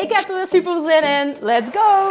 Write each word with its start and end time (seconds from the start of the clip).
Ik 0.00 0.12
heb 0.12 0.28
er 0.28 0.36
weer 0.36 0.46
super 0.46 0.80
zin 0.80 1.02
in. 1.02 1.36
Let's 1.40 1.70
go! 1.72 2.08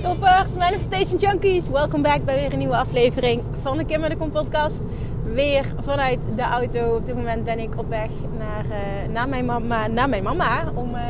Toppers, 0.00 0.52
Manifestation 0.58 1.18
Junkies. 1.18 1.68
Welkom 1.68 2.02
back 2.02 2.24
bij 2.24 2.34
weer 2.34 2.52
een 2.52 2.58
nieuwe 2.58 2.76
aflevering 2.76 3.42
van 3.62 3.76
de 3.76 3.84
Kim 3.84 4.02
de 4.02 4.16
Kom 4.16 4.30
podcast. 4.30 4.82
Weer 5.22 5.64
vanuit 5.82 6.18
de 6.36 6.42
auto. 6.42 6.96
Op 6.96 7.06
dit 7.06 7.14
moment 7.14 7.44
ben 7.44 7.58
ik 7.58 7.78
op 7.78 7.88
weg 7.88 8.10
naar, 8.38 8.64
uh, 8.64 9.12
naar, 9.12 9.28
mijn, 9.28 9.44
mama, 9.44 9.86
naar 9.86 10.08
mijn 10.08 10.22
mama. 10.22 10.64
Om 10.74 10.94
uh, 10.94 11.00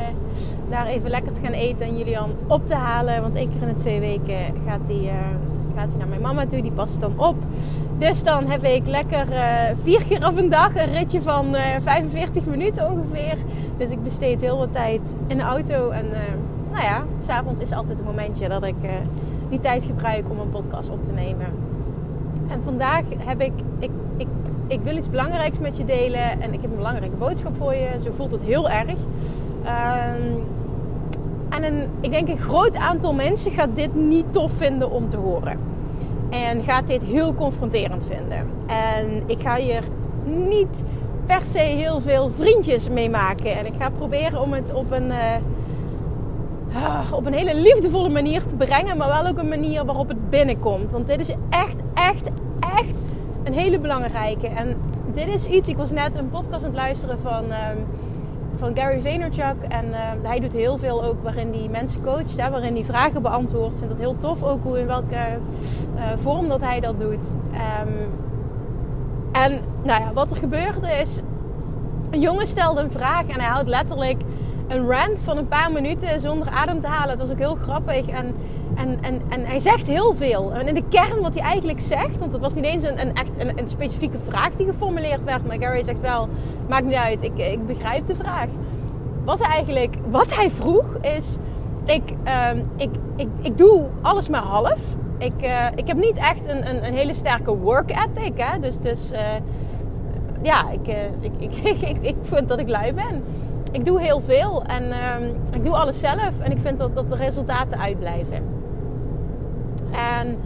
daar 0.70 0.87
even 0.87 1.11
lekker 1.11 1.33
te 1.33 1.41
gaan 1.41 1.53
eten 1.53 1.87
en 1.87 1.98
Julian 1.98 2.31
op 2.47 2.67
te 2.67 2.75
halen. 2.75 3.23
Want 3.23 3.34
één 3.34 3.51
keer 3.51 3.69
in 3.69 3.75
de 3.75 3.81
twee 3.81 4.01
weken 4.01 4.39
gaat 4.67 4.87
hij, 4.87 5.01
uh, 5.03 5.12
gaat 5.77 5.89
hij 5.89 5.98
naar 5.98 6.09
mijn 6.09 6.20
mama 6.20 6.47
toe. 6.47 6.62
Die 6.62 6.73
past 6.73 7.01
dan 7.01 7.12
op. 7.17 7.37
Dus 7.98 8.23
dan 8.23 8.47
heb 8.47 8.65
ik 8.65 8.87
lekker 8.87 9.27
vier 9.83 10.05
keer 10.05 10.27
op 10.27 10.37
een 10.37 10.51
dag 10.51 10.77
een 10.77 10.92
ritje 10.92 11.23
van 11.23 11.55
45 11.83 12.45
minuten 12.45 12.91
ongeveer. 12.91 13.37
Dus 13.79 13.91
ik 13.91 14.03
besteed 14.03 14.41
heel 14.41 14.59
wat 14.59 14.73
tijd 14.73 15.17
in 15.27 15.37
de 15.37 15.42
auto. 15.42 15.91
En 15.91 16.07
nou 16.70 16.83
ja, 16.83 17.05
s'avonds 17.25 17.61
is 17.61 17.73
altijd 17.73 17.98
het 17.98 18.07
momentje 18.07 18.48
dat 18.48 18.65
ik 18.65 18.75
die 19.48 19.61
tijd 19.61 19.85
gebruik 19.85 20.31
om 20.31 20.39
een 20.39 20.51
podcast 20.51 20.91
op 20.91 21.05
te 21.05 21.12
nemen. 21.12 21.47
En 22.48 22.62
vandaag 22.62 23.03
heb 23.19 23.41
ik, 23.41 23.53
ik, 23.79 23.91
ik, 24.17 24.27
ik 24.67 24.81
wil 24.83 24.97
iets 24.97 25.11
belangrijks 25.11 25.59
met 25.59 25.77
je 25.77 25.85
delen. 25.85 26.41
En 26.41 26.53
ik 26.53 26.61
heb 26.61 26.70
een 26.70 26.77
belangrijke 26.77 27.17
boodschap 27.17 27.57
voor 27.57 27.75
je. 27.75 27.89
Zo 28.05 28.11
voelt 28.17 28.33
het 28.33 28.42
heel 28.42 28.70
erg. 28.70 28.98
Um, 29.65 30.43
en 31.48 31.65
een, 31.65 31.89
ik 32.01 32.11
denk 32.11 32.29
een 32.29 32.39
groot 32.39 32.77
aantal 32.77 33.12
mensen 33.12 33.51
gaat 33.51 33.69
dit 33.75 33.95
niet 33.95 34.33
tof 34.33 34.53
vinden 34.53 34.91
om 34.91 35.09
te 35.09 35.17
horen. 35.17 35.59
En 36.31 36.62
gaat 36.62 36.87
dit 36.87 37.03
heel 37.03 37.34
confronterend 37.34 38.05
vinden. 38.05 38.47
En 38.67 39.23
ik 39.27 39.41
ga 39.41 39.57
hier 39.57 39.83
niet 40.25 40.85
per 41.27 41.41
se 41.42 41.59
heel 41.59 42.01
veel 42.01 42.31
vriendjes 42.37 42.89
mee 42.89 43.11
maken. 43.11 43.57
En 43.59 43.67
ik 43.67 43.73
ga 43.79 43.91
proberen 43.91 44.41
om 44.41 44.53
het 44.53 44.73
op 44.73 44.91
een, 44.91 45.07
uh, 45.07 45.35
op 47.12 47.27
een 47.27 47.33
hele 47.33 47.55
liefdevolle 47.61 48.09
manier 48.09 48.45
te 48.45 48.55
brengen. 48.55 48.97
Maar 48.97 49.09
wel 49.09 49.27
ook 49.27 49.39
een 49.39 49.48
manier 49.48 49.85
waarop 49.85 50.09
het 50.09 50.31
binnenkomt. 50.31 50.92
Want 50.92 51.07
dit 51.07 51.20
is 51.20 51.35
echt, 51.51 51.77
echt, 51.95 52.31
echt 52.61 52.97
een 53.45 53.53
hele 53.53 53.79
belangrijke. 53.79 54.47
En 54.47 54.77
dit 55.12 55.29
is 55.29 55.47
iets, 55.47 55.69
ik 55.69 55.77
was 55.77 55.91
net 55.91 56.17
een 56.17 56.29
podcast 56.29 56.65
aan 56.65 56.70
het 56.70 56.79
luisteren 56.79 57.19
van... 57.19 57.45
Uh, 57.45 57.57
van 58.65 58.77
Gary 58.77 59.01
Vaynerchuk. 59.01 59.62
En 59.69 59.84
uh, 59.89 59.97
hij 60.23 60.41
doet 60.41 60.53
heel 60.53 60.79
veel 60.79 61.05
ook 61.05 61.23
waarin 61.23 61.52
hij 61.52 61.69
mensen 61.69 62.02
coacht, 62.02 62.36
waarin 62.36 62.75
hij 62.75 62.85
vragen 62.85 63.23
beantwoordt. 63.23 63.73
Ik 63.73 63.79
vind 63.79 63.91
dat 63.91 63.98
heel 63.98 64.17
tof 64.17 64.42
ook 64.42 64.63
hoe 64.63 64.79
in 64.79 64.86
welke 64.86 65.14
uh, 65.97 66.02
vorm 66.14 66.48
dat 66.48 66.61
hij 66.61 66.80
dat 66.80 66.98
doet. 66.98 67.33
Um, 67.53 67.95
en 69.33 69.61
nou 69.83 70.03
ja, 70.03 70.13
wat 70.13 70.30
er 70.30 70.36
gebeurde 70.36 70.86
is, 70.86 71.20
een 72.11 72.20
jongen 72.20 72.47
stelde 72.47 72.80
een 72.80 72.91
vraag 72.91 73.27
en 73.27 73.41
hij 73.41 73.48
houdt 73.48 73.69
letterlijk 73.69 74.23
een 74.69 74.91
rant 74.91 75.23
van 75.23 75.36
een 75.36 75.48
paar 75.48 75.73
minuten 75.73 76.20
zonder 76.20 76.48
adem 76.48 76.80
te 76.80 76.86
halen. 76.86 77.11
Het 77.11 77.19
was 77.19 77.30
ook 77.30 77.39
heel 77.39 77.58
grappig. 77.63 78.08
En, 78.08 78.35
en, 78.77 78.98
en, 79.01 79.23
en 79.29 79.45
hij 79.45 79.58
zegt 79.58 79.86
heel 79.86 80.14
veel. 80.14 80.52
En 80.52 80.68
in 80.68 80.74
de 80.74 80.85
kern 80.89 81.20
wat 81.20 81.35
hij 81.35 81.42
eigenlijk 81.42 81.80
zegt, 81.80 82.18
want 82.18 82.33
het 82.33 82.40
was 82.40 82.55
niet 82.55 82.64
eens 82.64 82.83
een, 82.83 83.01
een 83.01 83.14
echt 83.14 83.39
een, 83.39 83.58
een, 83.58 83.68
specifieke 83.68 84.18
vraag 84.29 84.51
die 84.51 84.67
geformuleerd 84.67 85.24
werd. 85.24 85.46
Maar 85.46 85.57
Gary 85.61 85.83
zegt 85.83 86.01
wel, 86.01 86.29
maakt 86.68 86.85
niet 86.85 86.95
uit, 86.95 87.23
ik, 87.23 87.39
ik 87.39 87.67
begrijp 87.67 88.07
de 88.07 88.14
vraag. 88.14 88.46
Wat 89.24 89.40
eigenlijk, 89.40 89.95
wat 90.11 90.35
hij 90.35 90.51
vroeg 90.51 90.96
is, 91.01 91.36
ik, 91.85 92.02
um, 92.52 92.64
ik, 92.77 92.90
ik, 93.17 93.29
ik 93.40 93.58
doe 93.58 93.85
alles 94.02 94.29
maar 94.29 94.42
half. 94.42 94.80
Ik, 95.18 95.42
uh, 95.42 95.67
ik 95.74 95.86
heb 95.86 95.96
niet 95.96 96.17
echt 96.17 96.48
een, 96.48 96.68
een, 96.68 96.86
een, 96.86 96.95
hele 96.95 97.14
sterke 97.14 97.56
work 97.56 97.91
ethic. 97.91 98.33
Hè? 98.36 98.61
Dus, 98.61 98.79
dus 98.79 99.12
uh, 99.12 99.18
ja, 100.42 100.70
ik, 100.70 100.89
uh, 100.89 100.95
ik, 101.39 101.55
ik, 101.80 101.96
ik, 102.01 102.17
vind 102.23 102.48
dat 102.48 102.58
ik 102.58 102.68
lui 102.68 102.92
ben 102.92 103.23
ik 103.74 103.85
doe 103.85 104.01
heel 104.01 104.20
veel 104.20 104.62
en 104.67 104.85
uh, 104.85 105.29
ik 105.52 105.64
doe 105.64 105.74
alles 105.74 105.98
zelf. 105.98 106.41
En 106.41 106.51
ik 106.51 106.58
vind 106.61 106.79
dat, 106.79 106.95
dat 106.95 107.08
de 107.08 107.17
resultaten 107.17 107.79
uitblijven. 107.79 108.54
En 109.94 110.38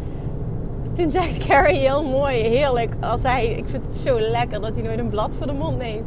toen 0.95 1.11
zegt 1.11 1.47
Carrie 1.47 1.79
heel 1.79 2.05
mooi, 2.05 2.37
heerlijk, 2.37 2.93
als 3.01 3.23
hij, 3.23 3.47
ik 3.47 3.65
vind 3.71 3.87
het 3.87 3.97
zo 3.97 4.21
lekker 4.21 4.61
dat 4.61 4.75
hij 4.75 4.83
nooit 4.83 4.99
een 4.99 5.09
blad 5.09 5.35
voor 5.39 5.47
de 5.47 5.53
mond 5.53 5.79
neemt. 5.79 6.07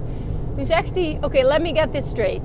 Toen 0.56 0.66
zegt 0.66 0.96
hij, 0.96 1.14
oké, 1.16 1.26
okay, 1.26 1.42
let 1.42 1.62
me 1.62 1.76
get 1.76 1.92
this 1.92 2.10
straight. 2.10 2.42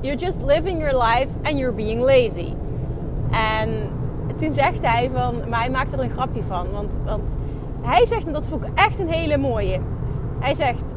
You're 0.00 0.18
just 0.18 0.42
living 0.46 0.78
your 0.78 1.02
life 1.02 1.28
and 1.42 1.58
you're 1.58 1.74
being 1.74 2.02
lazy. 2.02 2.52
En 3.30 3.70
toen 4.36 4.52
zegt 4.52 4.82
hij 4.82 5.10
van, 5.12 5.34
maar 5.48 5.60
hij 5.60 5.70
maakt 5.70 5.92
er 5.92 6.00
een 6.00 6.10
grapje 6.10 6.42
van. 6.48 6.66
Want, 6.72 6.94
want 7.04 7.36
hij 7.82 8.06
zegt, 8.06 8.26
en 8.26 8.32
dat 8.32 8.46
vond 8.46 8.62
ik 8.64 8.70
echt 8.74 8.98
een 8.98 9.08
hele 9.08 9.36
mooie. 9.36 9.80
Hij 10.38 10.54
zegt, 10.54 10.94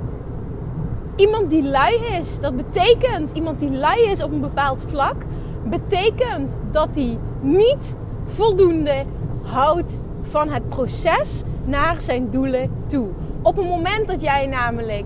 Iemand 1.18 1.50
die 1.50 1.64
lui 1.64 1.96
is, 2.20 2.40
dat 2.40 2.56
betekent, 2.56 3.32
iemand 3.34 3.60
die 3.60 3.72
lui 3.72 4.02
is 4.02 4.24
op 4.24 4.32
een 4.32 4.42
bepaald 4.42 4.84
vlak, 4.88 5.16
betekent 5.64 6.58
dat 6.72 6.90
hij 6.94 7.18
niet 7.42 7.96
voldoende 8.26 9.04
houdt 9.52 10.00
van 10.22 10.50
het 10.50 10.70
proces 10.70 11.44
naar 11.66 12.02
zijn 12.02 12.30
doelen 12.30 12.72
toe. 12.88 13.08
Op 13.42 13.56
het 13.58 13.66
moment 13.66 14.08
dat 14.08 14.22
jij 14.22 14.48
namelijk 14.48 15.06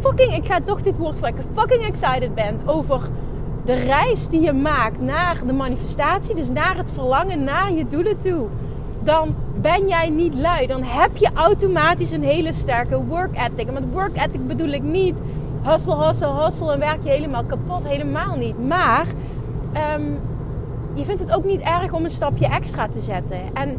fucking, 0.00 0.34
ik 0.34 0.46
ga 0.46 0.60
toch 0.60 0.82
dit 0.82 0.96
woord 0.96 1.16
spreken, 1.16 1.44
fucking 1.54 1.82
excited 1.82 2.34
bent 2.34 2.68
over 2.68 3.00
de 3.64 3.74
reis 3.74 4.28
die 4.28 4.40
je 4.40 4.52
maakt 4.52 5.00
naar 5.00 5.40
de 5.46 5.52
manifestatie, 5.52 6.34
dus 6.34 6.48
naar 6.48 6.76
het 6.76 6.90
verlangen 6.90 7.44
naar 7.44 7.72
je 7.72 7.88
doelen 7.88 8.18
toe, 8.20 8.48
dan 9.02 9.34
ben 9.60 9.88
jij 9.88 10.08
niet 10.08 10.34
lui. 10.34 10.66
Dan 10.66 10.82
heb 10.82 11.16
je 11.16 11.30
automatisch 11.34 12.10
een 12.10 12.22
hele 12.22 12.52
sterke 12.52 13.04
work 13.04 13.36
ethic. 13.36 13.66
En 13.66 13.72
met 13.72 13.92
work 13.92 14.16
ethic 14.16 14.46
bedoel 14.46 14.68
ik 14.68 14.82
niet 14.82 15.18
hustle, 15.62 16.06
hustle, 16.06 16.44
hustle 16.44 16.72
en 16.72 16.78
werk 16.78 17.02
je 17.04 17.10
helemaal 17.10 17.44
kapot. 17.44 17.88
Helemaal 17.88 18.36
niet. 18.36 18.66
Maar 18.66 19.06
um, 19.96 20.18
je 20.94 21.04
vindt 21.04 21.20
het 21.20 21.34
ook 21.34 21.44
niet 21.44 21.60
erg 21.60 21.92
om 21.92 22.04
een 22.04 22.10
stapje 22.10 22.46
extra 22.46 22.88
te 22.88 23.00
zetten. 23.00 23.40
En 23.54 23.76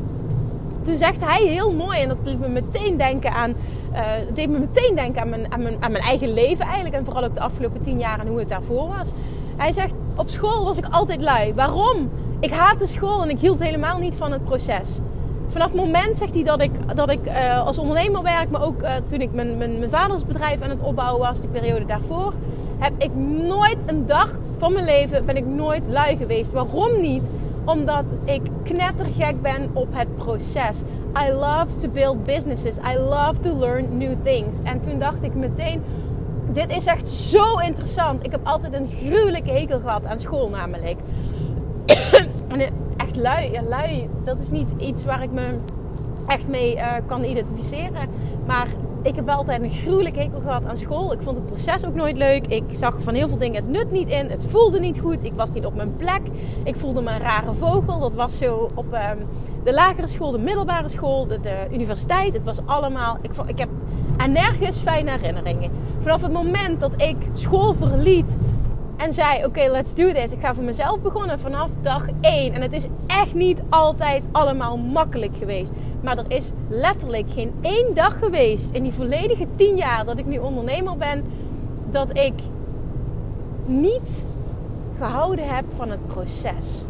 toen 0.82 0.98
zegt 0.98 1.26
hij 1.26 1.44
heel 1.48 1.72
mooi, 1.72 2.02
en 2.02 2.08
dat 2.08 2.18
liet 2.24 2.40
me 2.40 2.48
meteen 2.48 2.98
denken 2.98 3.34
aan. 3.34 3.54
Het 3.92 4.36
deed 4.36 4.50
me 4.50 4.60
meteen 4.60 4.96
denken 4.96 5.22
aan 5.22 5.30
mijn, 5.30 5.52
aan, 5.52 5.62
mijn, 5.62 5.76
aan 5.80 5.92
mijn 5.92 6.04
eigen 6.04 6.34
leven 6.34 6.66
eigenlijk. 6.66 6.96
En 6.96 7.06
vooral 7.06 7.24
ook 7.24 7.36
de 7.36 7.42
afgelopen 7.42 7.82
tien 7.82 8.00
jaar 8.00 8.20
en 8.20 8.28
hoe 8.28 8.40
het 8.40 8.50
daarvoor 8.50 8.88
was. 8.88 9.12
Hij 9.56 9.72
zegt, 9.72 9.94
op 10.16 10.30
school 10.30 10.64
was 10.64 10.78
ik 10.78 10.86
altijd 10.90 11.22
lui. 11.22 11.54
Waarom? 11.54 12.10
Ik 12.40 12.52
haatte 12.52 12.88
school 12.88 13.24
en 13.24 13.30
ik 13.30 13.40
hield 13.40 13.60
helemaal 13.60 13.98
niet 13.98 14.16
van 14.16 14.32
het 14.32 14.44
proces 14.44 15.00
vanaf 15.54 15.72
het 15.72 15.82
moment 15.82 16.18
zegt 16.18 16.34
hij 16.34 16.44
dat 16.44 16.62
ik, 16.62 16.72
dat 16.96 17.10
ik 17.10 17.20
uh, 17.26 17.66
als 17.66 17.78
ondernemer 17.78 18.24
werk, 18.24 18.50
maar 18.50 18.64
ook 18.64 18.82
uh, 18.82 18.90
toen 19.10 19.22
ik 19.22 19.34
mijn, 19.34 19.58
mijn, 19.58 19.78
mijn 19.78 19.90
vaders 19.90 20.26
bedrijf 20.26 20.62
aan 20.62 20.70
het 20.70 20.82
opbouwen 20.82 21.28
was, 21.28 21.42
die 21.42 21.50
periode 21.50 21.86
daarvoor, 21.86 22.34
heb 22.84 22.94
ik 22.98 23.16
nooit 23.16 23.78
een 23.86 24.06
dag 24.06 24.38
van 24.58 24.74
mijn 24.74 24.86
leven 24.86 25.26
ben 25.26 25.38
ik 25.38 25.46
nooit 25.46 25.84
lui 25.88 26.18
geweest. 26.18 26.52
Waarom 26.52 27.02
niet? 27.02 27.24
Omdat 27.66 28.04
ik 28.26 28.42
knettergek 28.64 29.42
ben 29.42 29.70
op 29.74 29.88
het 29.92 30.16
proces. 30.16 30.82
I 31.28 31.32
love 31.32 31.68
to 31.80 31.90
build 31.90 32.24
businesses. 32.24 32.78
I 32.78 32.98
love 32.98 33.40
to 33.42 33.58
learn 33.58 33.98
new 33.98 34.14
things. 34.24 34.58
En 34.64 34.82
toen 34.82 35.00
dacht 35.00 35.24
ik 35.24 35.34
meteen, 35.34 35.82
dit 36.52 36.70
is 36.70 36.86
echt 36.86 37.10
zo 37.10 37.58
interessant. 37.58 38.26
Ik 38.26 38.32
heb 38.32 38.40
altijd 38.44 38.74
een 38.74 38.88
gruwelijke 38.88 39.52
hekel 39.52 39.80
gehad 39.80 40.06
aan 40.06 40.20
school 40.20 40.50
namelijk. 40.50 40.98
en 42.52 42.60
echt 42.98 43.16
lui. 43.16 43.52
Ja, 43.52 43.62
lui, 43.62 44.10
dat 44.24 44.42
is 44.42 44.50
niet 44.50 44.74
iets 44.78 45.06
waar 45.06 45.24
ik 45.24 45.32
me 45.32 45.46
echt 46.28 46.48
mee 46.48 46.76
uh, 46.76 46.94
kan 47.06 47.24
identificeren. 47.24 48.10
Maar 48.48 48.68
ik 49.04 49.16
heb 49.16 49.30
altijd 49.30 49.62
een 49.62 49.70
gruwelijk 49.70 50.16
hekel 50.16 50.40
gehad 50.40 50.66
aan 50.66 50.78
school. 50.78 51.14
Ik 51.14 51.22
vond 51.22 51.38
het 51.38 51.46
proces 51.46 51.86
ook 51.86 51.96
nooit 51.96 52.18
leuk. 52.18 52.48
Ik 52.48 52.64
zag 52.72 52.96
van 53.00 53.14
heel 53.14 53.28
veel 53.28 53.38
dingen 53.38 53.56
het 53.56 53.70
nut 53.70 53.92
niet 53.92 54.08
in. 54.08 54.30
Het 54.30 54.46
voelde 54.46 54.80
niet 54.80 55.00
goed. 55.00 55.24
Ik 55.24 55.34
was 55.34 55.50
niet 55.50 55.66
op 55.66 55.76
mijn 55.76 55.96
plek. 55.98 56.22
Ik 56.64 56.76
voelde 56.76 57.02
me 57.02 57.12
een 57.12 57.20
rare 57.20 57.54
vogel. 57.54 58.00
Dat 58.00 58.14
was 58.14 58.38
zo 58.38 58.70
op 58.76 58.94
um, 58.94 59.28
de 59.64 59.74
lagere 59.74 60.08
school, 60.08 60.32
de 60.32 60.40
middelbare 60.40 60.90
school, 60.90 61.28
de, 61.28 61.42
de 61.42 61.68
universiteit. 61.72 62.34
Het 62.34 62.44
was 62.44 62.58
allemaal... 62.66 63.18
Ik, 63.22 63.32
ik 63.46 63.58
heb 63.58 63.70
nergens 64.30 64.78
fijne 64.78 65.12
herinneringen. 65.12 65.72
Vanaf 66.00 66.22
het 66.22 66.32
moment 66.32 66.80
dat 66.80 67.02
ik 67.02 67.16
school 67.34 67.74
verliet 67.74 68.36
En 68.98 69.14
zei: 69.14 69.46
Oké, 69.46 69.68
let's 69.72 69.96
do 69.96 70.12
this. 70.12 70.32
Ik 70.32 70.40
ga 70.42 70.54
voor 70.54 70.64
mezelf 70.64 71.02
begonnen 71.02 71.40
vanaf 71.40 71.70
dag 71.82 72.08
1. 72.22 72.54
En 72.54 72.62
het 72.62 72.74
is 72.74 72.88
echt 73.08 73.34
niet 73.34 73.62
altijd 73.70 74.24
allemaal 74.32 74.78
makkelijk 74.78 75.36
geweest. 75.40 75.72
Maar 76.04 76.18
er 76.18 76.26
is 76.28 76.52
letterlijk 76.70 77.26
geen 77.30 77.52
één 77.62 77.96
dag 77.96 78.18
geweest 78.20 78.72
in 78.72 78.84
die 78.84 78.94
volledige 78.94 79.48
10 79.56 79.76
jaar 79.76 80.06
dat 80.06 80.18
ik 80.18 80.26
nu 80.26 80.38
ondernemer 80.38 80.98
ben. 80.98 81.24
Dat 81.92 82.18
ik 82.18 82.34
niet 83.66 84.26
gehouden 84.98 85.48
heb 85.48 85.66
van 85.76 85.90
het 85.90 86.08
proces. 86.08 86.84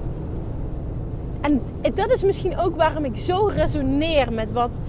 En 1.41 1.61
dat 1.95 2.09
is 2.09 2.23
misschien 2.23 2.57
ook 2.57 2.75
waarom 2.75 3.05
ik 3.05 3.17
zo 3.17 3.45
resoneer 3.45 4.33
met 4.33 4.51
wat, 4.51 4.79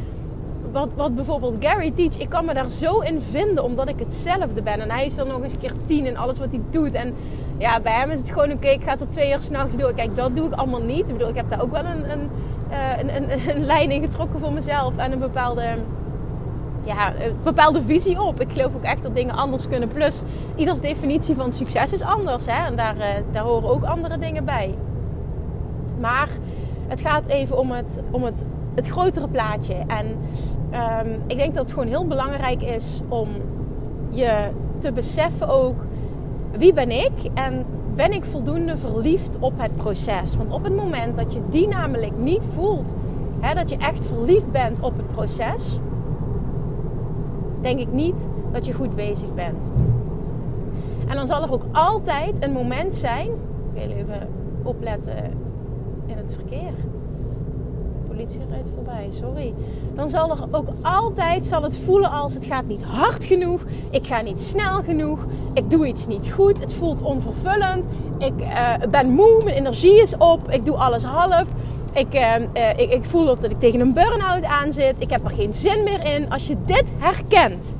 wat, 0.72 0.88
wat 0.96 1.14
bijvoorbeeld 1.14 1.64
Gary 1.64 1.90
teach. 1.90 2.16
Ik 2.16 2.28
kan 2.28 2.44
me 2.44 2.54
daar 2.54 2.68
zo 2.68 2.98
in 2.98 3.20
vinden, 3.20 3.64
omdat 3.64 3.88
ik 3.88 3.98
hetzelfde 3.98 4.62
ben. 4.62 4.80
En 4.80 4.90
hij 4.90 5.06
is 5.06 5.14
dan 5.14 5.26
nog 5.26 5.42
eens 5.42 5.52
een 5.52 5.58
keer 5.58 5.74
tien 5.86 6.06
in 6.06 6.16
alles 6.16 6.38
wat 6.38 6.50
hij 6.50 6.60
doet. 6.70 6.92
En 6.92 7.14
ja, 7.58 7.80
bij 7.80 7.92
hem 7.92 8.10
is 8.10 8.18
het 8.18 8.30
gewoon, 8.30 8.52
oké, 8.52 8.68
ik 8.68 8.82
ga 8.82 8.90
er 8.90 9.08
twee 9.08 9.32
uur 9.32 9.40
s'nachts 9.40 9.76
door. 9.76 9.92
Kijk, 9.92 10.16
dat 10.16 10.36
doe 10.36 10.46
ik 10.46 10.52
allemaal 10.52 10.82
niet. 10.82 11.08
Ik 11.08 11.12
bedoel, 11.12 11.28
ik 11.28 11.36
heb 11.36 11.48
daar 11.48 11.62
ook 11.62 11.72
wel 11.72 11.84
een, 11.84 12.10
een, 12.10 12.30
een, 12.98 13.16
een, 13.16 13.56
een 13.56 13.64
lijn 13.64 14.08
voor 14.40 14.52
mezelf. 14.52 14.96
En 14.96 15.12
een 15.12 15.18
bepaalde, 15.18 15.64
ja, 16.84 17.08
een 17.08 17.36
bepaalde 17.42 17.82
visie 17.82 18.22
op. 18.22 18.40
Ik 18.40 18.52
geloof 18.52 18.74
ook 18.74 18.82
echt 18.82 19.02
dat 19.02 19.14
dingen 19.14 19.34
anders 19.34 19.68
kunnen. 19.68 19.88
Plus, 19.88 20.22
ieders 20.56 20.80
definitie 20.80 21.34
van 21.34 21.52
succes 21.52 21.92
is 21.92 22.02
anders. 22.02 22.46
Hè? 22.46 22.66
En 22.66 22.76
daar, 22.76 22.96
uh, 22.96 23.04
daar 23.32 23.42
horen 23.42 23.68
ook 23.68 23.84
andere 23.84 24.18
dingen 24.18 24.44
bij. 24.44 24.74
Maar 26.00 26.28
het 26.88 27.00
gaat 27.00 27.26
even 27.26 27.58
om 27.58 27.70
het, 27.70 28.02
om 28.10 28.22
het, 28.22 28.44
het 28.74 28.88
grotere 28.88 29.28
plaatje. 29.28 29.74
En 29.86 30.06
um, 31.06 31.22
ik 31.26 31.36
denk 31.36 31.54
dat 31.54 31.62
het 31.62 31.72
gewoon 31.72 31.88
heel 31.88 32.06
belangrijk 32.06 32.62
is 32.62 33.00
om 33.08 33.28
je 34.10 34.48
te 34.78 34.92
beseffen 34.92 35.48
ook 35.48 35.76
wie 36.58 36.72
ben 36.72 36.90
ik 36.90 37.12
en 37.34 37.64
ben 37.94 38.12
ik 38.12 38.24
voldoende 38.24 38.76
verliefd 38.76 39.36
op 39.38 39.52
het 39.56 39.76
proces. 39.76 40.36
Want 40.36 40.52
op 40.52 40.62
het 40.64 40.76
moment 40.76 41.16
dat 41.16 41.32
je 41.32 41.40
die 41.48 41.68
namelijk 41.68 42.16
niet 42.16 42.46
voelt, 42.50 42.94
hè, 43.40 43.54
dat 43.54 43.70
je 43.70 43.76
echt 43.76 44.06
verliefd 44.06 44.52
bent 44.52 44.80
op 44.80 44.96
het 44.96 45.12
proces, 45.12 45.78
denk 47.60 47.80
ik 47.80 47.92
niet 47.92 48.28
dat 48.52 48.66
je 48.66 48.72
goed 48.72 48.94
bezig 48.94 49.34
bent. 49.34 49.70
En 51.08 51.16
dan 51.16 51.26
zal 51.26 51.42
er 51.42 51.52
ook 51.52 51.64
altijd 51.72 52.44
een 52.44 52.52
moment 52.52 52.94
zijn. 52.94 53.30
Ik 53.72 53.88
wil 53.88 53.96
even 53.96 54.28
opletten 54.62 55.32
in 56.06 56.16
het 56.16 56.32
verkeer. 56.32 56.72
De 58.02 58.08
politie 58.08 58.40
rijdt 58.50 58.70
voorbij, 58.74 59.06
sorry. 59.10 59.54
Dan 59.94 60.08
zal 60.08 60.30
er 60.30 60.38
ook 60.50 60.68
altijd 60.82 61.46
zal 61.46 61.62
het 61.62 61.76
voelen 61.84 62.10
als 62.10 62.34
het 62.34 62.44
gaat 62.44 62.66
niet 62.66 62.82
hard 62.82 63.24
genoeg. 63.24 63.60
Ik 63.90 64.06
ga 64.06 64.20
niet 64.20 64.40
snel 64.40 64.82
genoeg. 64.82 65.18
Ik 65.52 65.70
doe 65.70 65.86
iets 65.86 66.06
niet 66.06 66.32
goed. 66.32 66.60
Het 66.60 66.72
voelt 66.72 67.02
onvervullend. 67.02 67.86
Ik 68.18 68.32
uh, 68.40 68.72
ben 68.90 69.10
moe. 69.10 69.40
Mijn 69.44 69.56
energie 69.56 70.02
is 70.02 70.16
op. 70.16 70.50
Ik 70.50 70.64
doe 70.64 70.76
alles 70.76 71.02
half. 71.02 71.48
Ik, 71.92 72.14
uh, 72.14 72.34
uh, 72.54 72.78
ik, 72.78 72.92
ik 72.92 73.04
voel 73.04 73.24
dat 73.24 73.44
ik 73.44 73.60
tegen 73.60 73.80
een 73.80 73.92
burn-out 73.92 74.44
aan 74.44 74.72
zit. 74.72 74.94
Ik 74.98 75.10
heb 75.10 75.24
er 75.24 75.30
geen 75.30 75.54
zin 75.54 75.82
meer 75.82 76.14
in. 76.14 76.30
Als 76.30 76.46
je 76.46 76.56
dit 76.66 76.84
herkent, 76.98 77.74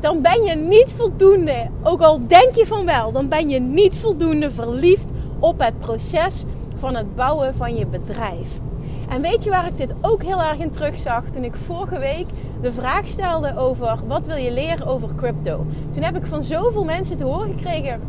dan 0.00 0.22
ben 0.22 0.42
je 0.42 0.54
niet 0.54 0.92
voldoende. 0.96 1.66
Ook 1.82 2.00
al 2.00 2.26
denk 2.26 2.54
je 2.54 2.66
van 2.66 2.84
wel, 2.84 3.12
dan 3.12 3.28
ben 3.28 3.48
je 3.48 3.60
niet 3.60 3.98
voldoende 3.98 4.50
verliefd 4.50 5.10
op 5.38 5.58
het 5.58 5.78
proces 5.78 6.44
van 6.78 6.94
het 6.96 7.14
bouwen 7.14 7.54
van 7.54 7.76
je 7.76 7.86
bedrijf. 7.86 8.60
En 9.08 9.20
weet 9.20 9.44
je 9.44 9.50
waar 9.50 9.66
ik 9.66 9.76
dit 9.76 9.94
ook 10.00 10.22
heel 10.22 10.42
erg 10.42 10.58
in 10.58 10.70
terugzag 10.70 11.24
toen 11.24 11.44
ik 11.44 11.54
vorige 11.54 11.98
week 11.98 12.26
de 12.60 12.72
vraag 12.72 13.08
stelde 13.08 13.56
over 13.56 13.98
wat 14.06 14.26
wil 14.26 14.36
je 14.36 14.50
leren 14.50 14.86
over 14.86 15.14
crypto? 15.16 15.66
Toen 15.90 16.02
heb 16.02 16.16
ik 16.16 16.26
van 16.26 16.42
zoveel 16.42 16.84
mensen 16.84 17.16
te 17.16 17.24
horen 17.24 17.54
gekregen 17.56 18.00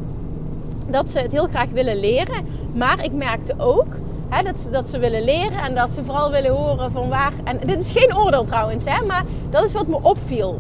dat 0.90 1.10
ze 1.10 1.20
het 1.20 1.32
heel 1.32 1.48
graag 1.48 1.70
willen 1.70 2.00
leren, 2.00 2.46
maar 2.74 3.04
ik 3.04 3.14
merkte 3.14 3.54
ook 3.58 3.96
hè, 4.30 4.44
dat, 4.44 4.60
ze, 4.60 4.70
dat 4.70 4.90
ze 4.90 5.00
willen 5.00 5.24
leren 5.24 5.60
en 5.64 5.76
dat 5.76 5.94
ze 5.94 6.04
vooral 6.04 6.32
willen 6.32 6.52
horen 6.52 6.92
van 6.92 7.10
waar. 7.10 7.34
En 7.44 7.60
dit 7.66 7.80
is 7.80 7.92
geen 7.92 8.18
oordeel 8.18 8.44
trouwens, 8.44 8.84
hè, 8.86 9.06
maar 9.06 9.24
dat 9.50 9.64
is 9.64 9.74
wat 9.74 9.88
me 9.88 10.00
opviel 10.02 10.60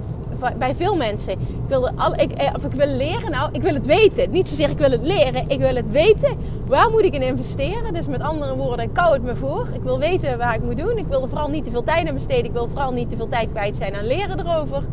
bij 0.57 0.75
veel 0.75 0.95
mensen. 0.95 1.39
Ik, 1.67 1.73
wilde 1.73 1.91
al, 1.95 2.13
ik, 2.13 2.31
eh, 2.31 2.53
of 2.55 2.63
ik 2.63 2.71
wil 2.71 2.87
leren, 2.87 3.31
nou, 3.31 3.49
ik 3.51 3.61
wil 3.61 3.73
het 3.73 3.85
weten. 3.85 4.31
Niet 4.31 4.49
zozeer 4.49 4.69
ik 4.69 4.77
wil 4.77 4.91
het 4.91 5.03
leren, 5.03 5.49
ik 5.49 5.59
wil 5.59 5.75
het 5.75 5.91
weten. 5.91 6.37
Waar 6.67 6.89
moet 6.89 7.03
ik 7.03 7.13
in 7.13 7.21
investeren? 7.21 7.93
Dus 7.93 8.07
met 8.07 8.21
andere 8.21 8.55
woorden, 8.55 8.91
kou 8.91 9.13
het 9.13 9.23
me 9.23 9.35
voor. 9.35 9.67
Ik 9.73 9.81
wil 9.81 9.99
weten 9.99 10.37
waar 10.37 10.55
ik 10.55 10.63
moet 10.63 10.77
doen. 10.77 10.97
Ik 10.97 11.05
wil 11.05 11.21
er 11.21 11.29
vooral 11.29 11.49
niet 11.49 11.63
te 11.63 11.71
veel 11.71 11.83
tijd 11.83 12.07
aan 12.07 12.13
besteden. 12.13 12.45
Ik 12.45 12.51
wil 12.51 12.67
vooral 12.67 12.91
niet 12.91 13.09
te 13.09 13.15
veel 13.15 13.27
tijd 13.27 13.49
kwijt 13.49 13.75
zijn 13.75 13.95
aan 13.95 14.07
leren 14.07 14.39
erover. 14.39 14.83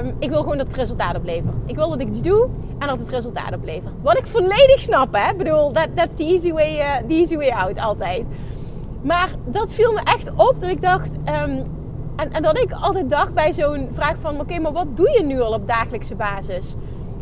Um, 0.00 0.14
ik 0.18 0.30
wil 0.30 0.42
gewoon 0.42 0.58
dat 0.58 0.66
het 0.66 0.76
resultaat 0.76 1.16
oplevert. 1.16 1.54
Ik 1.66 1.76
wil 1.76 1.88
dat 1.88 2.00
ik 2.00 2.08
iets 2.08 2.22
doe 2.22 2.48
en 2.78 2.86
dat 2.86 2.98
het 2.98 3.08
resultaat 3.08 3.54
oplevert. 3.54 4.02
Wat 4.02 4.18
ik 4.18 4.26
volledig 4.26 4.80
snap, 4.80 5.08
hè. 5.12 5.30
Ik 5.30 5.38
bedoel, 5.38 5.72
that's 5.72 5.88
that 5.94 6.16
the 6.16 6.24
easy, 6.24 6.52
way, 6.52 6.78
uh, 6.78 6.96
the 7.08 7.14
easy 7.14 7.36
way 7.36 7.50
out, 7.50 7.78
altijd. 7.78 8.26
Maar 9.02 9.30
dat 9.44 9.72
viel 9.72 9.92
me 9.92 10.00
echt 10.04 10.30
op 10.30 10.54
dat 10.60 10.70
ik 10.70 10.82
dacht... 10.82 11.10
Um, 11.46 11.78
en, 12.20 12.32
en, 12.32 12.42
dat 12.42 12.58
ik 12.58 12.72
altijd 12.72 13.10
dacht 13.10 13.34
bij 13.34 13.52
zo'n 13.52 13.88
vraag 13.92 14.16
van... 14.20 14.40
Oké, 14.40 14.58
maar 14.58 14.72
wat 14.72 14.96
doe 14.96 15.10
je 15.10 15.22
nu 15.24 15.40
al 15.40 15.52
op 15.52 15.66
dagelijkse 15.66 16.14
basis? 16.14 16.74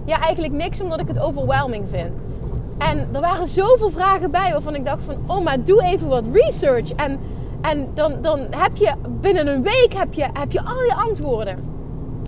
Ja, 0.05 0.21
eigenlijk 0.21 0.53
niks, 0.53 0.81
omdat 0.81 1.01
ik 1.01 1.09
het 1.09 1.21
overwhelming 1.21 1.85
vind. 1.91 2.21
En 2.79 3.09
er 3.13 3.21
waren 3.21 3.47
zoveel 3.47 3.91
vragen 3.91 4.31
bij 4.31 4.53
waarvan 4.53 4.75
ik 4.75 4.85
dacht 4.85 5.05
van... 5.05 5.15
Oh, 5.27 5.45
maar 5.45 5.65
doe 5.65 5.83
even 5.83 6.09
wat 6.09 6.25
research. 6.33 6.93
En, 6.93 7.19
en 7.61 7.89
dan, 7.95 8.13
dan 8.23 8.47
heb 8.51 8.77
je 8.77 8.93
binnen 9.21 9.47
een 9.47 9.63
week 9.63 9.93
heb 9.95 10.13
je, 10.13 10.27
heb 10.33 10.53
je 10.53 10.65
al 10.65 10.83
je 10.83 10.95
antwoorden. 10.95 11.59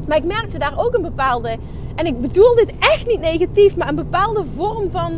Maar 0.08 0.16
ik 0.16 0.24
merkte 0.24 0.58
daar 0.58 0.74
ook 0.76 0.94
een 0.94 1.02
bepaalde... 1.02 1.56
En 1.94 2.06
ik 2.06 2.20
bedoel 2.20 2.54
dit 2.54 2.74
echt 2.78 3.06
niet 3.06 3.20
negatief, 3.20 3.76
maar 3.76 3.88
een 3.88 3.94
bepaalde 3.94 4.44
vorm 4.56 4.90
van... 4.90 5.12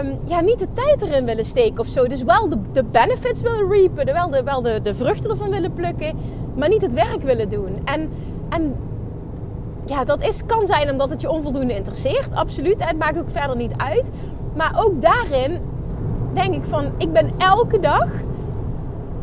Um, 0.00 0.18
ja, 0.26 0.40
niet 0.40 0.58
de 0.58 0.68
tijd 0.74 1.02
erin 1.02 1.24
willen 1.24 1.44
steken 1.44 1.80
of 1.80 1.86
zo. 1.86 2.06
Dus 2.06 2.22
wel 2.22 2.48
de, 2.48 2.56
de 2.72 2.84
benefits 2.84 3.42
willen 3.42 3.70
reapen, 3.70 4.12
wel, 4.12 4.30
de, 4.30 4.42
wel 4.42 4.62
de, 4.62 4.80
de 4.82 4.94
vruchten 4.94 5.30
ervan 5.30 5.50
willen 5.50 5.72
plukken 5.72 6.18
maar 6.58 6.68
niet 6.68 6.82
het 6.82 6.94
werk 6.94 7.22
willen 7.22 7.50
doen. 7.50 7.80
En, 7.84 8.10
en 8.48 8.74
ja, 9.86 10.04
dat 10.04 10.22
is, 10.22 10.46
kan 10.46 10.66
zijn 10.66 10.90
omdat 10.90 11.10
het 11.10 11.20
je 11.20 11.30
onvoldoende 11.30 11.74
interesseert, 11.74 12.34
absoluut. 12.34 12.84
Het 12.84 12.98
maakt 12.98 13.18
ook 13.18 13.30
verder 13.30 13.56
niet 13.56 13.72
uit. 13.76 14.10
Maar 14.54 14.72
ook 14.84 15.02
daarin 15.02 15.58
denk 16.32 16.54
ik 16.54 16.64
van, 16.64 16.84
ik 16.96 17.12
ben 17.12 17.30
elke 17.38 17.80
dag 17.80 18.08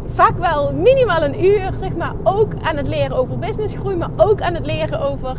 vaak 0.08 0.38
wel 0.38 0.74
minimaal 0.74 1.24
een 1.24 1.46
uur, 1.46 1.72
zeg 1.76 1.96
maar, 1.96 2.14
ook 2.24 2.52
aan 2.62 2.78
het 2.78 2.88
leren 2.88 3.18
over 3.18 3.40
businessgroei, 3.40 3.96
maar 3.96 4.10
ook 4.18 4.42
aan 4.42 4.54
het 4.54 4.66
leren 4.66 5.00
over 5.00 5.38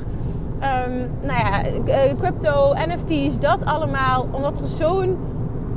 um, 0.62 1.10
nou 1.20 1.38
ja, 1.38 1.64
eh, 1.64 2.16
crypto, 2.18 2.74
NFT's, 2.74 3.38
dat 3.38 3.64
allemaal. 3.64 4.28
Omdat 4.32 4.60
er 4.60 4.66
zo'n 4.66 5.16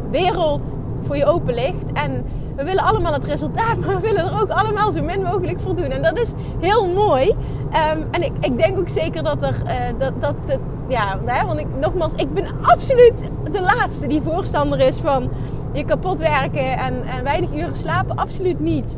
wereld 0.09 0.73
voor 1.05 1.17
je 1.17 1.25
open 1.25 1.53
ligt. 1.53 1.91
En 1.93 2.25
we 2.55 2.63
willen 2.63 2.83
allemaal 2.83 3.13
het 3.13 3.25
resultaat, 3.25 3.77
maar 3.85 3.95
we 3.95 4.01
willen 4.01 4.25
er 4.25 4.41
ook 4.41 4.49
allemaal 4.49 4.91
zo 4.91 5.01
min 5.01 5.21
mogelijk 5.21 5.59
voor 5.59 5.75
doen. 5.75 5.91
En 5.91 6.01
dat 6.01 6.19
is 6.19 6.33
heel 6.59 6.87
mooi. 6.87 7.29
Um, 7.29 8.07
en 8.11 8.23
ik, 8.23 8.31
ik, 8.39 8.57
denk 8.57 8.77
ook 8.77 8.89
zeker 8.89 9.23
dat 9.23 9.43
er, 9.43 9.55
uh, 9.65 9.71
dat, 9.97 10.21
dat 10.21 10.35
het, 10.45 10.59
ja, 10.87 11.19
hè, 11.25 11.45
want 11.45 11.59
ik, 11.59 11.67
nogmaals, 11.79 12.13
ik 12.15 12.33
ben 12.33 12.45
absoluut 12.61 13.29
de 13.51 13.61
laatste 13.61 14.07
die 14.07 14.21
voorstander 14.21 14.79
is 14.79 14.97
van 14.97 15.29
je 15.73 15.85
kapot 15.85 16.19
werken 16.19 16.77
en, 16.77 17.03
en 17.03 17.23
weinig 17.23 17.53
uren 17.53 17.75
slapen. 17.75 18.17
Absoluut 18.17 18.59
niet. 18.59 18.95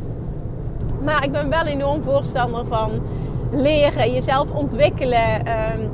Maar 1.04 1.24
ik 1.24 1.32
ben 1.32 1.48
wel 1.48 1.64
enorm 1.64 2.02
voorstander 2.02 2.66
van 2.66 2.90
leren, 3.52 4.12
jezelf 4.12 4.50
ontwikkelen. 4.50 5.40
Um, 5.40 5.90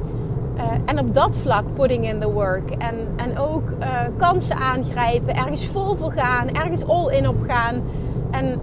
uh, 0.58 0.64
en 0.84 0.98
op 0.98 1.14
dat 1.14 1.36
vlak 1.36 1.64
putting 1.74 2.08
in 2.08 2.20
the 2.20 2.30
work. 2.30 2.70
En, 2.70 2.94
en 3.16 3.38
ook 3.38 3.70
uh, 3.80 4.00
kansen 4.16 4.56
aangrijpen, 4.56 5.36
ergens 5.36 5.66
vol 5.66 5.94
voor 5.94 6.12
gaan, 6.12 6.48
ergens 6.48 6.86
all 6.86 7.12
in 7.12 7.28
op 7.28 7.36
gaan. 7.46 7.82
En 8.30 8.60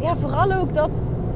ja, 0.00 0.16
vooral 0.16 0.52
ook 0.52 0.74
dat 0.74 0.90